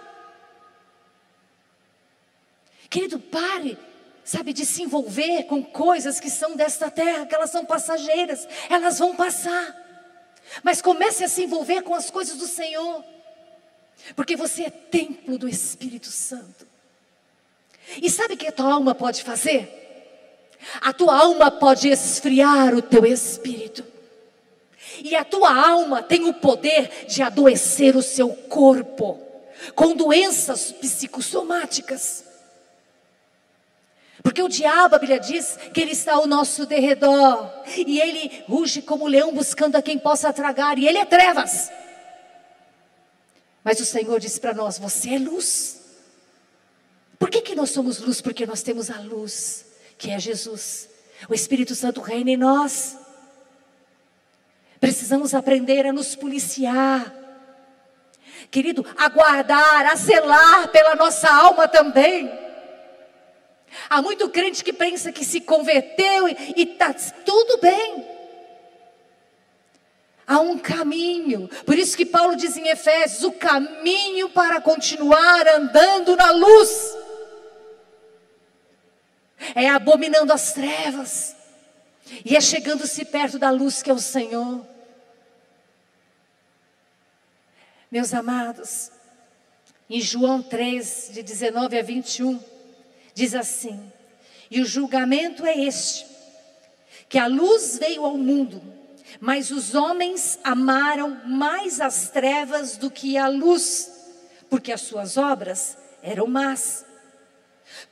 Querido, 2.90 3.18
pare 3.18 3.79
sabe, 4.27 4.53
de 4.53 4.66
se 4.66 4.83
envolver 4.83 5.44
com 5.44 5.62
coisas 5.62 6.18
que 6.18 6.29
são 6.29 6.57
desta 6.57 6.90
terra, 6.90 7.27
que 7.27 7.35
elas 7.35 7.51
são 7.51 7.64
passageiras, 7.64 8.46
elas 8.68 8.99
vão 8.99 9.14
passar. 9.14 9.75
Mas 10.64 10.83
comece 10.83 11.22
a 11.22 11.29
se 11.29 11.44
envolver 11.44 11.83
com 11.83 11.94
as 11.94 12.11
coisas 12.11 12.37
do 12.37 12.46
Senhor, 12.46 13.05
porque 14.16 14.35
você 14.35 14.64
é 14.64 14.70
templo 14.70 15.38
do 15.38 15.49
Espírito 15.49 16.09
Santo. 16.09 16.66
E 18.03 18.11
sabe 18.11 18.35
o 18.35 18.37
que 18.37 18.46
a 18.46 18.53
tua 18.53 18.72
alma 18.72 18.94
pode 18.94 19.22
fazer? 19.22 19.72
A 20.81 20.92
tua 20.92 21.16
alma 21.16 21.51
pode 21.51 21.88
esfriar 21.88 22.75
o 22.75 22.83
teu 22.83 23.05
espírito. 23.05 23.85
E 25.03 25.14
a 25.14 25.25
tua 25.25 25.55
alma 25.55 26.03
tem 26.03 26.25
o 26.25 26.35
poder 26.35 27.07
de 27.07 27.22
adoecer 27.22 27.96
o 27.96 28.03
seu 28.03 28.31
corpo 28.31 29.20
com 29.75 29.94
doenças 29.94 30.72
psicossomáticas. 30.72 32.25
Porque 34.22 34.42
o 34.42 34.49
diabo, 34.49 34.96
a 34.96 34.99
Bíblia 34.99 35.20
diz 35.20 35.57
que 35.72 35.81
ele 35.81 35.92
está 35.92 36.14
ao 36.14 36.27
nosso 36.27 36.66
derredor. 36.66 37.49
E 37.77 38.01
ele 38.01 38.44
ruge 38.49 38.83
como 38.83 39.07
leão 39.07 39.33
buscando 39.33 39.77
a 39.77 39.83
quem 39.83 39.99
possa 39.99 40.33
tragar. 40.33 40.79
E 40.79 40.88
ele 40.88 40.99
é 40.99 41.05
trevas. 41.05 41.70
Mas 43.62 43.79
o 43.79 43.85
Senhor 43.85 44.18
diz 44.18 44.38
para 44.38 44.53
nós: 44.53 44.79
Você 44.79 45.14
é 45.14 45.18
luz. 45.18 45.76
Por 47.18 47.31
que, 47.31 47.40
que 47.40 47.55
nós 47.55 47.70
somos 47.70 47.98
luz? 47.98 48.20
Porque 48.20 48.44
nós 48.46 48.62
temos 48.62 48.90
a 48.90 49.00
luz, 49.00 49.66
que 49.96 50.11
é 50.11 50.18
Jesus. 50.18 50.88
O 51.29 51.35
Espírito 51.35 51.74
Santo 51.74 52.00
reina 52.00 52.31
em 52.31 52.37
nós. 52.37 52.96
Precisamos 54.79 55.35
aprender 55.35 55.87
a 55.87 55.92
nos 55.92 56.14
policiar. 56.14 57.12
Querido, 58.50 58.85
a 58.96 59.09
guardar, 59.09 59.87
a 59.87 59.94
zelar 59.94 60.68
pela 60.68 60.94
nossa 60.94 61.29
alma 61.29 61.66
também. 61.66 62.31
Há 63.88 64.02
muito 64.02 64.29
crente 64.29 64.62
que 64.62 64.72
pensa 64.72 65.11
que 65.11 65.24
se 65.24 65.40
converteu 65.40 66.29
e 66.29 66.62
está 66.62 66.92
tudo 66.92 67.59
bem. 67.59 68.07
Há 70.26 70.40
um 70.40 70.59
caminho. 70.59 71.48
Por 71.64 71.79
isso 71.79 71.96
que 71.96 72.05
Paulo 72.05 72.37
diz 72.37 72.57
em 72.57 72.68
Efésios: 72.68 73.24
o 73.24 73.33
caminho 73.33 74.29
para 74.29 74.61
continuar 74.61 75.48
andando 75.48 76.14
na 76.16 76.31
luz 76.33 76.95
é 79.57 79.71
abominando 79.71 80.35
as 80.35 80.53
trevas 80.53 81.35
e 82.23 82.37
é 82.37 82.40
chegando-se 82.42 83.07
perto 83.07 83.38
da 83.38 83.51
luz 83.51 83.83
que 83.83 83.90
é 83.90 83.95
o 83.95 83.99
Senhor. 83.99 84.64
Meus 87.90 88.12
amados, 88.12 88.90
em 89.88 89.99
João 89.99 90.42
3, 90.42 91.11
de 91.14 91.23
19 91.23 91.79
a 91.79 91.83
21 91.83 92.38
diz 93.14 93.35
assim: 93.35 93.90
E 94.51 94.61
o 94.61 94.66
julgamento 94.66 95.47
é 95.47 95.59
este: 95.59 96.07
que 97.09 97.19
a 97.19 97.27
luz 97.27 97.79
veio 97.79 98.05
ao 98.05 98.19
mundo, 98.19 98.62
mas 99.19 99.51
os 99.51 99.75
homens 99.75 100.38
amaram 100.45 101.23
mais 101.25 101.81
as 101.81 102.11
trevas 102.11 102.77
do 102.77 102.90
que 102.90 103.16
a 103.16 103.27
luz, 103.27 103.90
porque 104.51 104.71
as 104.71 104.83
suas 104.83 105.16
obras 105.16 105.79
eram 106.03 106.27
más. 106.27 106.85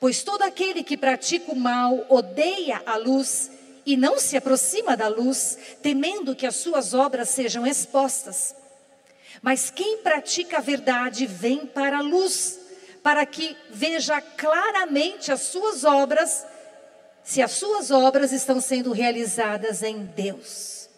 Pois 0.00 0.22
todo 0.22 0.42
aquele 0.42 0.82
que 0.82 0.96
pratica 0.96 1.52
o 1.52 1.56
mal 1.56 2.06
odeia 2.08 2.82
a 2.86 2.96
luz 2.96 3.50
e 3.86 3.96
não 3.96 4.18
se 4.18 4.36
aproxima 4.36 4.96
da 4.96 5.08
luz, 5.08 5.58
temendo 5.82 6.34
que 6.34 6.46
as 6.46 6.56
suas 6.56 6.94
obras 6.94 7.28
sejam 7.28 7.66
expostas. 7.66 8.54
Mas 9.42 9.70
quem 9.70 9.98
pratica 9.98 10.58
a 10.58 10.60
verdade 10.60 11.26
vem 11.26 11.66
para 11.66 11.98
a 11.98 12.02
luz, 12.02 12.58
para 13.02 13.26
que 13.26 13.56
veja 13.70 14.20
claramente 14.20 15.30
as 15.30 15.42
suas 15.42 15.84
obras, 15.84 16.46
se 17.22 17.42
as 17.42 17.52
suas 17.52 17.90
obras 17.90 18.32
estão 18.32 18.60
sendo 18.60 18.92
realizadas 18.92 19.82
em 19.82 20.04
Deus. 20.04 20.88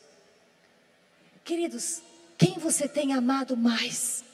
Queridos, 1.44 2.02
quem 2.38 2.58
você 2.58 2.86
tem 2.86 3.12
amado 3.12 3.56
mais? 3.56 4.24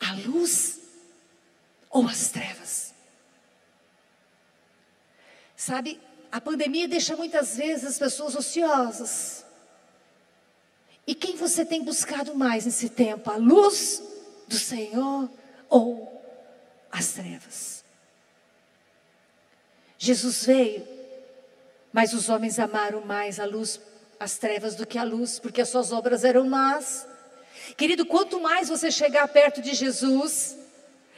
A 0.00 0.12
luz 0.26 0.80
ou 1.96 2.06
as 2.06 2.28
trevas? 2.28 2.92
Sabe, 5.56 5.98
a 6.30 6.38
pandemia 6.38 6.86
deixa 6.86 7.16
muitas 7.16 7.56
vezes 7.56 7.86
as 7.86 7.98
pessoas 7.98 8.36
ociosas. 8.36 9.46
E 11.06 11.14
quem 11.14 11.36
você 11.36 11.64
tem 11.64 11.82
buscado 11.82 12.34
mais 12.34 12.66
nesse 12.66 12.90
tempo? 12.90 13.30
A 13.30 13.36
luz 13.36 14.02
do 14.46 14.58
Senhor 14.58 15.30
ou 15.70 16.22
as 16.92 17.12
trevas? 17.12 17.82
Jesus 19.96 20.44
veio, 20.44 20.86
mas 21.90 22.12
os 22.12 22.28
homens 22.28 22.58
amaram 22.58 23.06
mais 23.06 23.40
a 23.40 23.46
luz, 23.46 23.80
as 24.20 24.36
trevas 24.36 24.74
do 24.74 24.86
que 24.86 24.98
a 24.98 25.02
luz, 25.02 25.38
porque 25.38 25.62
as 25.62 25.70
suas 25.70 25.92
obras 25.92 26.24
eram 26.24 26.46
más. 26.46 27.08
Querido, 27.74 28.04
quanto 28.04 28.38
mais 28.38 28.68
você 28.68 28.90
chegar 28.90 29.26
perto 29.28 29.62
de 29.62 29.72
Jesus, 29.72 30.65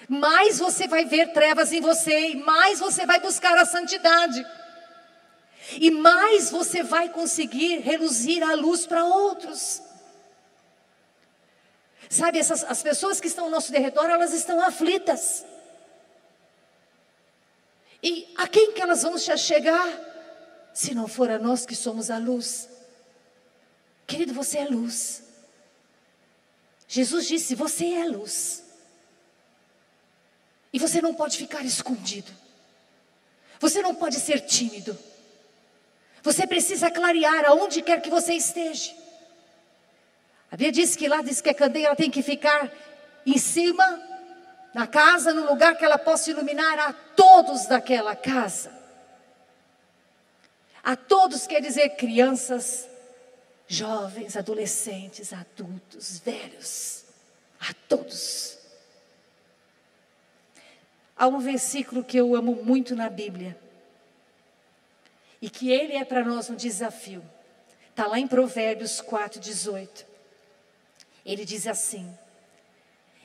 mais 0.08 0.58
você 0.58 0.88
vai 0.88 1.04
ver 1.04 1.32
trevas 1.32 1.70
em 1.72 1.80
você, 1.80 2.30
e 2.30 2.36
mais 2.36 2.80
você 2.80 3.04
vai 3.04 3.20
buscar 3.20 3.56
a 3.58 3.66
santidade. 3.66 4.44
E 5.72 5.90
mais 5.90 6.50
você 6.50 6.82
vai 6.82 7.10
conseguir 7.10 7.78
reluzir 7.80 8.42
a 8.42 8.54
luz 8.54 8.86
para 8.86 9.04
outros. 9.04 9.82
Sabe, 12.08 12.38
essas, 12.38 12.64
as 12.64 12.82
pessoas 12.82 13.20
que 13.20 13.26
estão 13.26 13.44
ao 13.44 13.50
nosso 13.50 13.70
derredor, 13.70 14.06
elas 14.06 14.32
estão 14.32 14.62
aflitas. 14.62 15.44
E 18.02 18.32
a 18.36 18.48
quem 18.48 18.72
que 18.72 18.80
elas 18.80 19.02
vão 19.02 19.18
chegar? 19.18 19.86
Se 20.72 20.94
não 20.94 21.06
for 21.06 21.30
a 21.30 21.38
nós 21.38 21.66
que 21.66 21.74
somos 21.74 22.10
a 22.10 22.16
luz. 22.16 22.68
Querido, 24.06 24.32
você 24.32 24.58
é 24.58 24.64
luz. 24.64 25.22
Jesus 26.86 27.26
disse: 27.26 27.54
Você 27.54 27.92
é 27.92 28.04
luz. 28.04 28.64
E 30.72 30.78
você 30.78 31.00
não 31.00 31.14
pode 31.14 31.36
ficar 31.36 31.64
escondido. 31.64 32.30
Você 33.60 33.82
não 33.82 33.94
pode 33.94 34.16
ser 34.16 34.40
tímido. 34.40 34.98
Você 36.22 36.46
precisa 36.46 36.90
clarear 36.90 37.44
aonde 37.46 37.82
quer 37.82 38.00
que 38.00 38.10
você 38.10 38.34
esteja. 38.34 38.92
A 40.50 40.56
Bíblia 40.56 40.72
diz 40.72 40.96
que 40.96 41.08
lá 41.08 41.22
diz 41.22 41.40
que 41.40 41.50
a 41.50 41.54
candeia 41.54 41.94
tem 41.94 42.10
que 42.10 42.22
ficar 42.22 42.70
em 43.24 43.38
cima, 43.38 44.02
na 44.74 44.86
casa, 44.86 45.32
no 45.32 45.46
lugar 45.46 45.76
que 45.76 45.84
ela 45.84 45.98
possa 45.98 46.30
iluminar 46.30 46.78
a 46.78 46.92
todos 46.92 47.66
daquela 47.66 48.14
casa. 48.16 48.72
A 50.82 50.96
todos 50.96 51.46
quer 51.46 51.60
dizer 51.60 51.90
crianças, 51.90 52.88
jovens, 53.66 54.36
adolescentes, 54.36 55.32
adultos, 55.32 56.18
velhos, 56.18 57.04
a 57.60 57.74
todos. 57.88 58.57
Há 61.18 61.26
um 61.26 61.40
versículo 61.40 62.04
que 62.04 62.16
eu 62.16 62.36
amo 62.36 62.62
muito 62.62 62.94
na 62.94 63.10
Bíblia. 63.10 63.58
E 65.42 65.50
que 65.50 65.70
ele 65.70 65.94
é 65.94 66.04
para 66.04 66.24
nós 66.24 66.48
um 66.48 66.54
desafio. 66.54 67.22
Está 67.90 68.06
lá 68.06 68.20
em 68.20 68.28
Provérbios 68.28 69.00
4, 69.00 69.40
18. 69.40 70.06
Ele 71.26 71.44
diz 71.44 71.66
assim: 71.66 72.16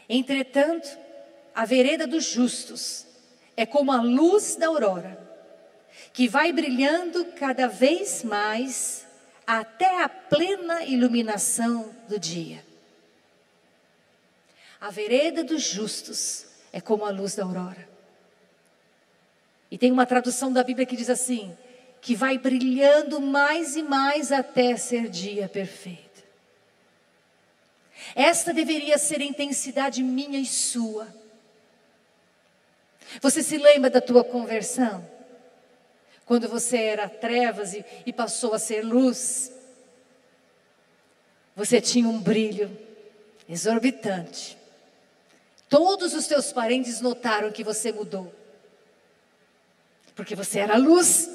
Entretanto, 0.10 0.97
a 1.53 1.65
vereda 1.65 2.08
dos 2.08 2.25
justos 2.25 3.06
é 3.56 3.65
como 3.65 3.91
a 3.91 4.01
luz 4.01 4.56
da 4.56 4.67
aurora, 4.67 5.17
que 6.12 6.27
vai 6.27 6.51
brilhando 6.51 7.25
cada 7.34 7.67
vez 7.67 8.23
mais 8.23 9.06
até 9.45 10.01
a 10.01 10.10
plena 10.10 10.84
iluminação 10.84 11.93
do 12.08 12.19
dia. 12.19 12.65
A 14.82 14.89
vereda 14.89 15.43
dos 15.43 15.62
justos 15.62 16.47
é 16.73 16.81
como 16.81 17.05
a 17.05 17.12
luz 17.12 17.36
da 17.36 17.43
aurora. 17.43 17.88
E 19.69 19.77
tem 19.77 19.91
uma 19.91 20.07
tradução 20.07 20.51
da 20.51 20.63
Bíblia 20.63 20.88
que 20.88 20.97
diz 20.97 21.09
assim: 21.09 21.55
que 22.01 22.15
vai 22.15 22.38
brilhando 22.38 23.21
mais 23.21 23.75
e 23.75 23.83
mais 23.83 24.31
até 24.31 24.75
ser 24.75 25.07
dia 25.07 25.47
perfeito. 25.47 26.23
Esta 28.15 28.53
deveria 28.53 28.97
ser 28.97 29.21
a 29.21 29.23
intensidade 29.23 30.03
minha 30.03 30.39
e 30.39 30.45
sua. 30.45 31.07
Você 33.21 33.43
se 33.43 33.57
lembra 33.57 33.89
da 33.89 34.01
tua 34.01 34.23
conversão? 34.23 35.07
Quando 36.25 36.49
você 36.49 36.77
era 36.77 37.07
trevas 37.07 37.73
e, 37.73 37.86
e 38.05 38.12
passou 38.12 38.53
a 38.53 38.59
ser 38.59 38.81
luz? 38.81 39.51
Você 41.55 41.79
tinha 41.79 42.07
um 42.07 42.19
brilho 42.19 42.75
exorbitante. 43.47 44.57
Todos 45.73 46.13
os 46.13 46.27
teus 46.27 46.53
parentes 46.53 47.01
notaram 47.01 47.51
que 47.51 47.63
você 47.63 47.91
mudou. 47.91 48.31
Porque 50.15 50.36
você 50.36 50.59
era 50.59 50.77
luz. 50.77 51.27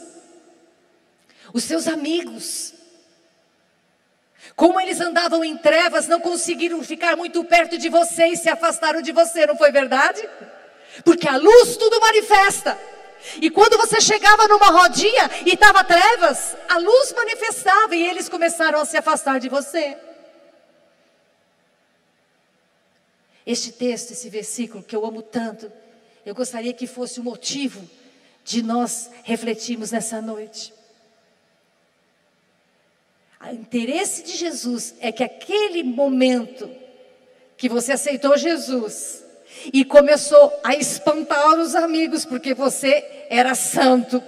Os 1.53 1.65
seus 1.65 1.89
amigos, 1.89 2.73
como 4.55 4.81
eles 4.81 5.01
andavam 5.01 5.43
em 5.43 5.57
trevas, 5.59 6.07
não 6.07 6.21
conseguiram 6.21 6.85
ficar 6.85 7.17
muito 7.17 7.43
perto 7.43 7.77
de 7.77 7.89
você 7.89 8.27
e 8.29 8.37
se 8.37 8.49
afastaram 8.49 9.03
de 9.03 9.11
você, 9.11 9.45
não 9.45 9.57
foi 9.57 9.73
verdade? 9.73 10.23
Porque 11.05 11.27
a 11.27 11.37
luz 11.37 11.77
tudo 11.77 12.01
manifesta. 12.01 12.79
E 13.43 13.51
quando 13.51 13.77
você 13.77 14.01
chegava 14.01 14.47
numa 14.47 14.71
rodinha 14.71 15.29
e 15.47 15.55
estava 15.55 15.83
trevas, 15.83 16.57
a 16.69 16.79
luz 16.79 17.13
manifestava 17.13 17.97
e 17.97 18.07
eles 18.07 18.29
começaram 18.29 18.79
a 18.79 18.85
se 18.85 18.97
afastar 18.97 19.41
de 19.41 19.49
você. 19.49 19.99
Este 23.49 23.73
texto, 23.73 24.11
esse 24.11 24.29
versículo 24.29 24.85
que 24.85 24.95
eu 24.95 25.07
amo 25.07 25.23
tanto, 25.23 25.73
eu 26.27 26.35
gostaria 26.35 26.75
que 26.75 26.87
fosse 26.87 27.19
o 27.19 27.25
motivo 27.25 27.81
de 28.45 28.63
nós 28.63 29.11
refletirmos 29.25 29.91
nessa 29.91 30.21
noite. 30.21 30.75
O 33.41 33.49
interesse 33.49 34.23
de 34.23 34.37
Jesus 34.37 34.97
é 35.01 35.11
que 35.11 35.25
aquele 35.25 35.83
momento 35.83 36.71
que 37.57 37.71
você 37.71 37.93
aceitou 37.93 38.37
Jesus 38.37 39.25
e 39.73 39.83
começou 39.83 40.53
a 40.63 40.77
espantar 40.77 41.59
os 41.59 41.75
amigos 41.75 42.27
porque 42.27 42.53
você 42.53 43.27
era 43.31 43.55
santo, 43.55 44.23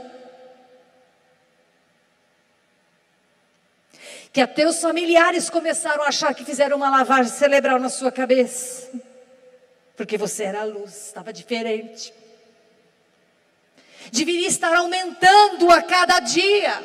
que 4.33 4.41
até 4.41 4.67
os 4.67 4.81
familiares 4.81 5.51
começaram 5.51 6.05
a 6.05 6.09
achar 6.09 6.35
que 6.35 6.43
fizeram 6.43 6.79
uma 6.79 6.89
lavagem 6.89 7.31
cerebral 7.31 7.79
na 7.79 7.91
sua 7.91 8.11
cabeça. 8.11 9.10
Porque 10.01 10.17
você 10.17 10.45
era 10.45 10.63
a 10.63 10.65
luz, 10.65 11.09
estava 11.09 11.31
diferente. 11.31 12.11
Deveria 14.11 14.49
estar 14.49 14.75
aumentando 14.75 15.71
a 15.71 15.83
cada 15.83 16.21
dia. 16.21 16.83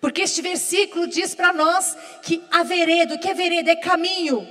Porque 0.00 0.22
este 0.22 0.40
versículo 0.40 1.08
diz 1.08 1.34
para 1.34 1.52
nós 1.52 1.96
que 2.22 2.44
a 2.48 2.62
vereda, 2.62 3.16
o 3.16 3.18
que 3.18 3.28
é 3.28 3.34
vereda? 3.34 3.72
É 3.72 3.74
caminho. 3.74 4.48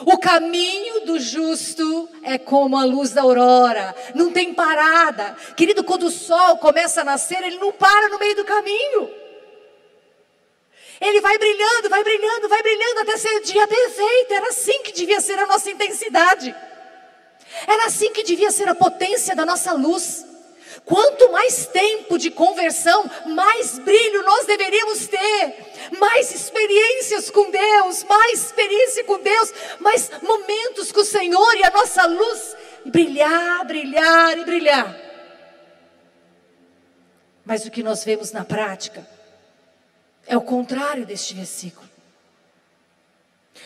O 0.00 0.18
caminho 0.18 1.06
do 1.06 1.20
justo 1.20 2.08
é 2.24 2.36
como 2.36 2.76
a 2.76 2.84
luz 2.84 3.12
da 3.12 3.22
aurora, 3.22 3.94
não 4.16 4.32
tem 4.32 4.52
parada. 4.52 5.36
Querido, 5.56 5.84
quando 5.84 6.06
o 6.06 6.10
sol 6.10 6.58
começa 6.58 7.02
a 7.02 7.04
nascer, 7.04 7.40
ele 7.44 7.58
não 7.58 7.70
para 7.70 8.08
no 8.08 8.18
meio 8.18 8.34
do 8.34 8.44
caminho. 8.44 9.19
Ele 11.00 11.20
vai 11.20 11.38
brilhando, 11.38 11.88
vai 11.88 12.04
brilhando, 12.04 12.48
vai 12.48 12.62
brilhando 12.62 13.00
até 13.00 13.16
ser 13.16 13.40
dia 13.40 13.66
perfeito. 13.66 14.34
Era 14.34 14.48
assim 14.48 14.82
que 14.82 14.92
devia 14.92 15.20
ser 15.20 15.38
a 15.38 15.46
nossa 15.46 15.70
intensidade. 15.70 16.54
Era 17.66 17.86
assim 17.86 18.12
que 18.12 18.22
devia 18.22 18.50
ser 18.50 18.68
a 18.68 18.74
potência 18.74 19.34
da 19.34 19.46
nossa 19.46 19.72
luz. 19.72 20.26
Quanto 20.84 21.32
mais 21.32 21.66
tempo 21.66 22.18
de 22.18 22.30
conversão, 22.30 23.10
mais 23.26 23.78
brilho 23.78 24.22
nós 24.22 24.46
deveríamos 24.46 25.06
ter, 25.08 25.54
mais 25.98 26.32
experiências 26.32 27.30
com 27.30 27.50
Deus, 27.50 28.04
mais 28.04 28.44
experiência 28.44 29.04
com 29.04 29.18
Deus, 29.18 29.52
mais 29.78 30.10
momentos 30.22 30.92
com 30.92 31.00
o 31.00 31.04
Senhor 31.04 31.56
e 31.56 31.64
a 31.64 31.70
nossa 31.70 32.06
luz 32.06 32.56
brilhar, 32.84 33.64
brilhar 33.66 34.38
e 34.38 34.44
brilhar. 34.44 34.96
Mas 37.44 37.66
o 37.66 37.70
que 37.70 37.82
nós 37.82 38.04
vemos 38.04 38.32
na 38.32 38.44
prática 38.44 39.06
é 40.30 40.36
o 40.36 40.40
contrário 40.40 41.04
deste 41.04 41.34
versículo. 41.34 41.90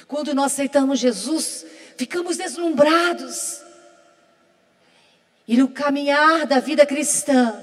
Quando 0.09 0.35
nós 0.35 0.53
aceitamos 0.53 0.99
Jesus, 0.99 1.67
ficamos 1.99 2.39
deslumbrados. 2.39 3.61
E 5.47 5.59
no 5.59 5.69
caminhar 5.69 6.47
da 6.47 6.61
vida 6.61 6.87
cristã, 6.87 7.63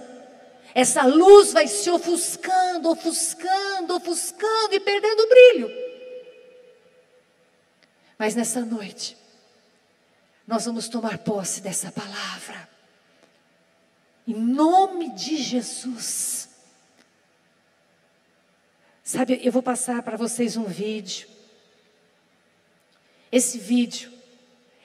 essa 0.75 1.03
luz 1.03 1.51
vai 1.51 1.67
se 1.67 1.89
ofuscando, 1.89 2.91
ofuscando, 2.91 3.95
ofuscando 3.95 4.75
e 4.75 4.79
perdendo 4.79 5.21
o 5.21 5.29
brilho. 5.29 5.71
Mas 8.19 8.35
nessa 8.35 8.63
noite, 8.63 9.17
nós 10.45 10.65
vamos 10.65 10.87
tomar 10.87 11.17
posse 11.17 11.59
dessa 11.59 11.91
palavra. 11.91 12.69
Em 14.27 14.35
nome 14.35 15.09
de 15.15 15.37
Jesus. 15.37 16.40
Sabe, 19.11 19.41
eu 19.43 19.51
vou 19.51 19.61
passar 19.61 20.01
para 20.03 20.15
vocês 20.15 20.55
um 20.55 20.63
vídeo. 20.63 21.27
Esse 23.29 23.57
vídeo 23.57 24.09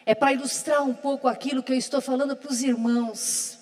é 0.04 0.16
para 0.16 0.32
ilustrar 0.32 0.82
um 0.82 0.92
pouco 0.92 1.28
aquilo 1.28 1.62
que 1.62 1.72
eu 1.72 1.76
estou 1.76 2.00
falando 2.00 2.34
para 2.34 2.50
os 2.50 2.60
irmãos. 2.60 3.56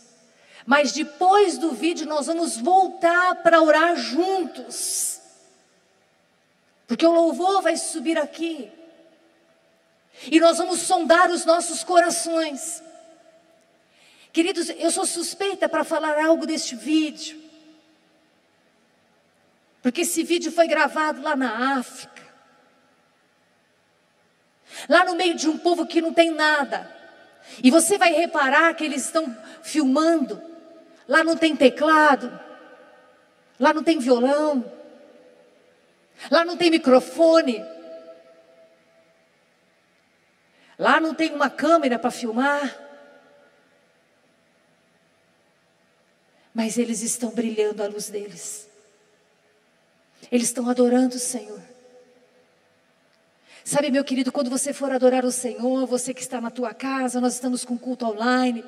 Mas 0.65 0.91
depois 0.91 1.59
do 1.59 1.73
vídeo 1.73 2.07
nós 2.07 2.29
vamos 2.29 2.57
voltar 2.57 3.43
para 3.43 3.61
orar 3.61 3.95
juntos. 3.95 5.21
Porque 6.87 7.07
o 7.07 7.13
louvor 7.13 7.61
vai 7.61 7.77
subir 7.77 8.17
aqui. 8.17 8.73
E 10.33 10.41
nós 10.41 10.57
vamos 10.57 10.81
sondar 10.81 11.31
os 11.31 11.45
nossos 11.45 11.85
corações. 11.85 12.83
Queridos, 14.33 14.71
eu 14.71 14.91
sou 14.91 15.05
suspeita 15.05 15.69
para 15.69 15.85
falar 15.85 16.25
algo 16.25 16.47
deste 16.47 16.75
vídeo. 16.75 17.44
Porque 19.85 20.01
esse 20.01 20.23
vídeo 20.23 20.51
foi 20.51 20.67
gravado 20.67 21.21
lá 21.21 21.37
na 21.37 21.79
África. 21.79 22.23
Lá 24.89 25.05
no 25.05 25.15
meio 25.15 25.35
de 25.35 25.47
um 25.47 25.59
povo 25.59 25.87
que 25.87 26.01
não 26.01 26.11
tem 26.11 26.31
nada. 26.31 26.91
E 27.63 27.71
você 27.71 27.99
vai 27.99 28.11
reparar 28.11 28.73
que 28.73 28.83
eles 28.83 29.05
estão 29.05 29.37
filmando. 29.63 30.43
Lá 31.07 31.23
não 31.23 31.37
tem 31.37 31.55
teclado. 31.55 32.33
Lá 33.61 33.75
não 33.75 33.85
tem 33.85 33.99
violão. 33.99 34.73
Lá 36.31 36.47
não 36.47 36.57
tem 36.57 36.71
microfone. 36.71 37.63
Lá 40.79 40.99
não 40.99 41.15
tem 41.15 41.35
uma 41.35 41.51
câmera 41.51 41.99
para 41.99 42.11
filmar. 42.11 42.75
Mas 46.55 46.79
eles 46.79 47.03
estão 47.03 47.29
brilhando 47.33 47.83
a 47.83 47.87
luz 47.87 48.09
deles. 48.09 48.73
Eles 50.31 50.49
estão 50.49 50.69
adorando 50.69 51.17
o 51.17 51.19
Senhor. 51.19 51.61
Sabe, 53.65 53.91
meu 53.91 54.05
querido, 54.05 54.31
quando 54.31 54.51
você 54.51 54.75
for 54.75 54.93
adorar 54.93 55.25
o 55.25 55.33
Senhor, 55.33 55.87
você 55.87 56.13
que 56.13 56.21
está 56.21 56.41
na 56.41 56.51
tua 56.51 56.75
casa, 56.75 57.21
nós 57.21 57.35
estamos 57.35 57.65
com 57.65 57.79
culto 57.79 58.05
online. 58.05 58.63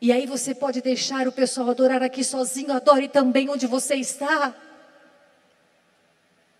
E 0.00 0.10
aí 0.10 0.26
você 0.26 0.54
pode 0.54 0.80
deixar 0.80 1.28
o 1.28 1.32
pessoal 1.32 1.68
adorar 1.68 2.02
aqui 2.02 2.24
sozinho, 2.24 2.72
adore 2.72 3.08
também 3.08 3.50
onde 3.50 3.66
você 3.66 3.96
está. 3.96 4.54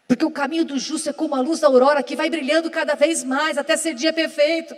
Porque 0.07 0.25
o 0.25 0.31
caminho 0.31 0.65
do 0.65 0.79
justo 0.79 1.09
é 1.09 1.13
como 1.13 1.35
a 1.35 1.41
luz 1.41 1.61
da 1.61 1.69
aurora 1.69 2.03
que 2.03 2.15
vai 2.15 2.29
brilhando 2.29 2.71
cada 2.71 2.95
vez 2.95 3.25
mais 3.25 3.57
até 3.57 3.77
ser 3.77 3.95
dia 3.95 4.13
perfeito. 4.13 4.75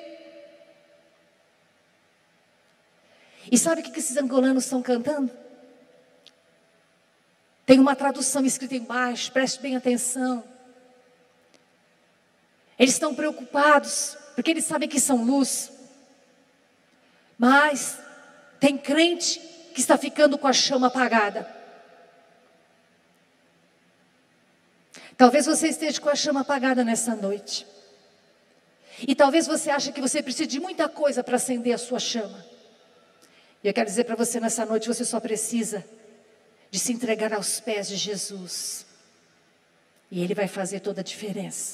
E 3.51 3.59
sabe 3.59 3.81
o 3.81 3.85
que 3.85 3.99
esses 3.99 4.17
angolanos 4.17 4.65
estão 4.65 4.81
cantando? 4.81 5.31
Tem 7.65 7.79
uma 7.79 7.95
tradução 7.95 8.45
escrita 8.45 8.75
embaixo, 8.75 9.33
preste 9.33 9.61
bem 9.61 9.77
atenção. 9.77 10.45
Eles 12.79 12.95
estão 12.95 13.15
preocupados, 13.15 14.17
porque 14.35 14.51
eles 14.51 14.65
sabem 14.65 14.89
que 14.89 14.99
são 14.99 15.25
luz. 15.25 15.71
Mas 17.39 17.99
tem 18.59 18.77
crente 18.77 19.41
que 19.75 19.81
está 19.81 19.97
ficando 19.97 20.37
com 20.37 20.49
a 20.49 20.53
chama 20.53 20.89
apagada. 20.89 21.49
Talvez 25.17 25.47
você 25.47 25.69
esteja 25.69 26.01
com 26.01 26.09
a 26.09 26.17
chama 26.17 26.41
apagada 26.41 26.83
nessa 26.83 27.15
noite. 27.15 27.67
E 29.07 29.15
talvez 29.15 29.47
você 29.47 29.71
ache 29.71 29.93
que 29.93 30.01
você 30.01 30.23
precisa 30.23 30.47
de 30.47 30.61
muita 30.61 30.89
coisa 30.89 31.23
para 31.23 31.37
acender 31.37 31.73
a 31.73 31.79
sua 31.79 31.99
chama. 31.99 32.45
E 33.63 33.69
eu 33.69 33.75
quero 33.75 33.87
dizer 33.87 34.05
para 34.05 34.17
você 34.17 34.41
nessa 34.41 34.67
noite, 34.67 34.89
você 34.89 35.05
só 35.05 35.21
precisa 35.21 35.85
de 36.73 36.79
se 36.79 36.91
entregar 36.91 37.35
aos 37.35 37.61
pés 37.61 37.87
de 37.87 37.97
Jesus. 37.97 38.87
E 40.11 40.23
Ele 40.23 40.35
vai 40.35 40.49
fazer 40.49 40.81
toda 40.81 41.03
a 41.03 41.05
diferença. 41.05 41.71